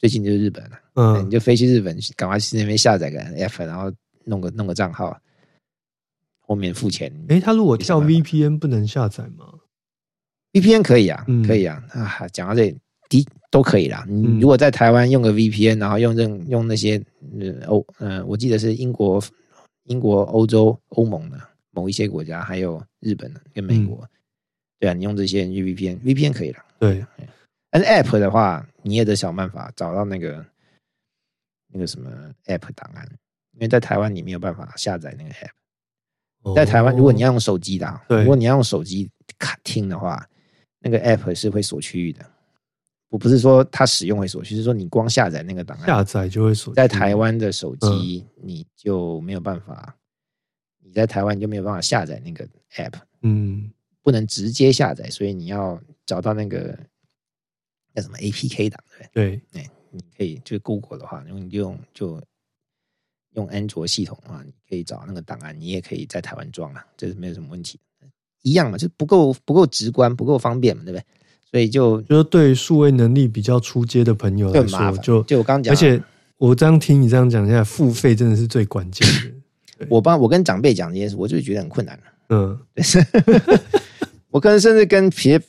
[0.00, 1.24] 最近就是日本了，嗯。
[1.24, 3.90] 你就飞去日本，赶快去那边下载个 app，然后
[4.24, 5.16] 弄个弄个账号，
[6.46, 7.12] 后面付钱。
[7.28, 9.54] 诶，他如果跳 VPN 不能下载吗
[10.52, 11.82] ？VPN 可以啊，嗯可以啊。
[11.90, 12.78] 啊，讲到这里，
[13.08, 14.04] 的都可以啦。
[14.08, 17.02] 你嗯如果在台湾用个 VPN，然后用任用那些
[17.40, 19.22] 呃欧呃，我记得是英国、
[19.84, 21.38] 英国、欧洲、欧盟的
[21.70, 24.06] 某一些国家，还有日本的跟美国，
[24.78, 26.58] 对啊，你用这些 VPN，VPN 可以了。
[26.78, 27.04] 对，
[27.70, 30.44] 但是 App 的话，你也得想办法找到那个
[31.72, 32.10] 那个什么
[32.46, 33.08] App 档案，
[33.54, 35.50] 因为在台湾你没有办法下载那个 App。
[36.54, 38.20] 在台湾，如果你要用手机的啊，哦对。
[38.22, 40.28] 如果你要用手机看听的话，
[40.80, 42.24] 那个 app 是会锁区域的。
[43.08, 48.00] 我不是说它使用会锁区，是说你光下载那个档案，下载就会锁，在台湾的手嗯。
[48.00, 49.96] 机你就没有办法，
[50.82, 53.70] 你在台湾你就没有办法下载那个 app，嗯。
[54.02, 56.78] 不能直接下载，所以你要找到那个
[57.94, 58.84] 叫什么 APK 档，
[59.14, 59.70] 对不对？
[59.90, 62.22] 你可以就是 Google 的话，你就用就
[63.34, 67.78] 用安卓系统的话，你可以找那个档案，你也可以在台湾装啊，这是没有什么问题。
[68.42, 71.04] 一样嘛，就不够不够直观，不够方便嘛，对不对？
[71.50, 75.02] 所以就就是对数位能力比较出街的朋友来说，就。
[75.02, 76.02] 就就我刚讲啊，而且
[76.36, 79.86] 我这样听你这样讲下来，付费真的是最关键的。
[79.88, 82.02] 我帮我跟长辈讲这件事，我就觉得很困难了。
[82.28, 82.58] 嗯
[84.30, 85.40] 我可能甚至跟别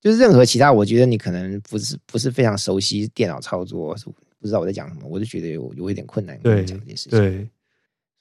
[0.00, 4.06] 就是任何其他，我觉得你可能不是不是非常熟悉电脑操作，是
[4.38, 7.18] 不知道我在讲什么，我就觉得有有一点困难跟你讲这件事情。
[7.18, 7.48] 对，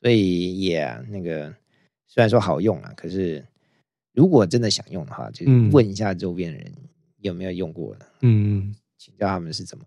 [0.01, 1.53] 所以也、那个
[2.07, 3.45] 虽然说好用啊，可是
[4.13, 6.72] 如果真的想用的话，就嗯问一下周边人
[7.20, 9.84] 有没有用过的，嗯请教他们是怎么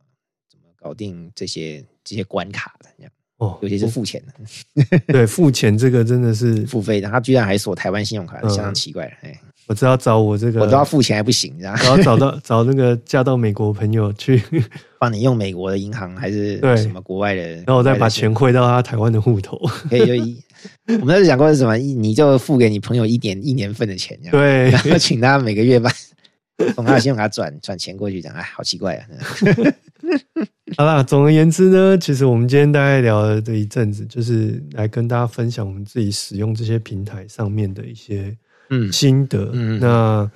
[0.51, 3.13] 怎么搞定这些这些关卡的，这样。
[3.39, 4.21] 哦，尤其是付钱。
[4.27, 8.51] 的、对付钱这个真的是， 付费的，他居然还锁台湾信用卡，嗯。
[8.51, 9.13] 相当奇怪了。
[9.23, 14.43] 哎、我知道找我这个，我都要付钱还不行，然后然后找到 找那个嫁到美国朋友去，
[14.99, 19.61] 帮你用美国的银行还是对什么国外的，然后我再把钱汇到他台湾的户头。
[19.89, 20.43] 可以就一。
[21.01, 21.79] 我们那时候讲过是什么？
[21.79, 25.89] 一你就付给你朋友一点一年份的钱，这样对然后请他每个月把
[26.75, 29.07] 从他的信用卡转转钱过去，讲哎，好奇怪啊！
[30.77, 38.37] 好啦，总而言之呢，其实我们今天大概聊了这一阵子，就是来跟大家分享我们自己使用这些平台上面的一些
[38.71, 39.51] 嗯心得。
[39.53, 40.31] 嗯那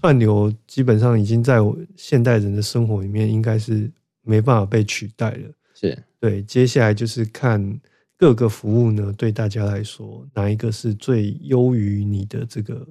[0.00, 3.90] 串流基本上已经在我现代人的生活里面，应该是
[4.22, 5.50] 没办法被取代了。
[5.74, 7.80] 是对，接下来就是看
[8.16, 12.86] 各个服务呢，对大家来说哪一个是最优于你的这个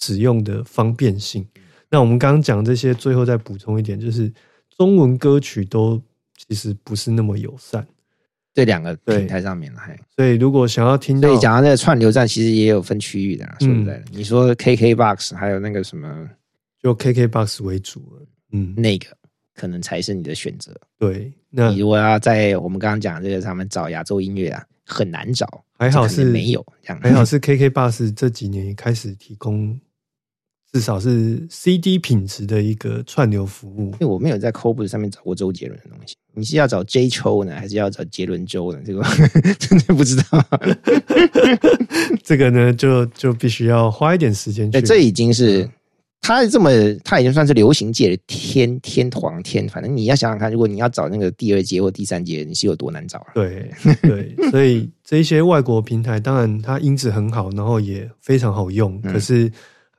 [0.00, 1.46] 使用的方便性。
[1.90, 4.32] 那我们刚刚讲这些，最后再补充一点，就是
[4.78, 6.00] 中文歌曲都
[6.36, 7.86] 其实不是那么友善，
[8.52, 13.56] 这两个平台上面了，还所以如果想要听到所以讲到那个串流站，其实也有分区域的啦。
[13.60, 16.28] 说嗯实在的，你说 KKBOX 还有那个什么
[16.82, 19.06] 就 KKBOX 为主了，嗯，那个，
[19.54, 20.74] 可能才是你的选择。
[20.98, 29.78] 对，那你如果要在我们刚刚讲的这个上面找亚洲音乐啊，很难找，还好是没有这样，还好是 KKBOX 这几年也开始提供
[30.72, 33.98] 至少是 CD 品质的一个串流服务因。
[34.00, 36.14] 为我没有在 c o b 上面找过周杰伦的东西。
[36.32, 38.78] 你是要找 J 秋呢，还是要找杰伦周呢？
[38.84, 39.02] 这个
[39.58, 40.44] 真的不知道。
[42.22, 44.70] 这个呢，就就必须要花一点时间去。
[44.70, 45.68] 对，这已经是
[46.20, 46.70] 他这么，
[47.02, 53.32] 他已经算是流行界的天天皇天，反正你要想想看，如果你要找那个第二阶或第三阶，你是有多难找啊？
[53.34, 53.68] 对
[54.00, 59.50] 对，所以这一些外国平台，当然它音质很好，然后也非常好用，可是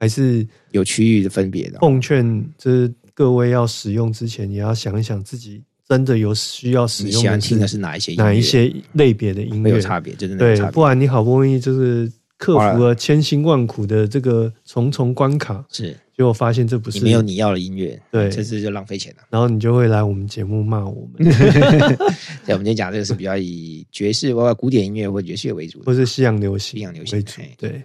[0.02, 1.78] 还是有区域的分别的。
[1.78, 15.96] 奉劝就是各位要使用之前，也要想一想自己真的有需要使用的听的是哪一些哪一些类别的音乐有差别，真的对，不然你好不容易就是克服了千辛万苦的这个重重关卡是。
[16.14, 19.24] 结果发现这不是没有你要的音乐，对，这次就浪费钱了。
[19.32, 21.24] 然后你就会来我们节目骂我们。
[22.46, 27.42] 对，我们今天讲这个是比较以爵士或古典音乐或爵士为主，或是西洋流行、西洋流行为主。
[27.58, 27.82] 对，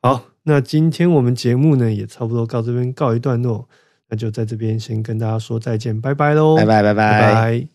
[0.00, 3.68] 好，那今天我们节目呢也差不多到这边告一段落，
[4.08, 7.66] 那就在这边先跟大家说再见，拜拜喽，拜拜拜拜拜。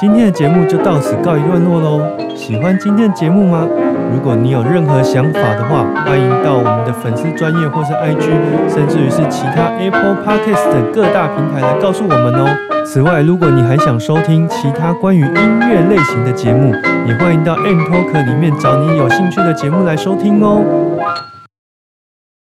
[0.00, 2.36] 今天的节目就到此告一段落喽。
[2.36, 3.85] 喜欢今天的节目吗？
[4.12, 8.30] 如果你有任何想法的话，欢迎到我们的粉丝专业或是 IG，
[8.68, 12.46] 甚至于是其他 Apple Podcast 等各大平台来告诉我们哦。
[12.84, 16.72] 此外，如果你还想收听其他关于音乐类型的节目，
[17.06, 20.62] 也欢迎到 M Talk 里面找你有兴趣的节目来收听哦。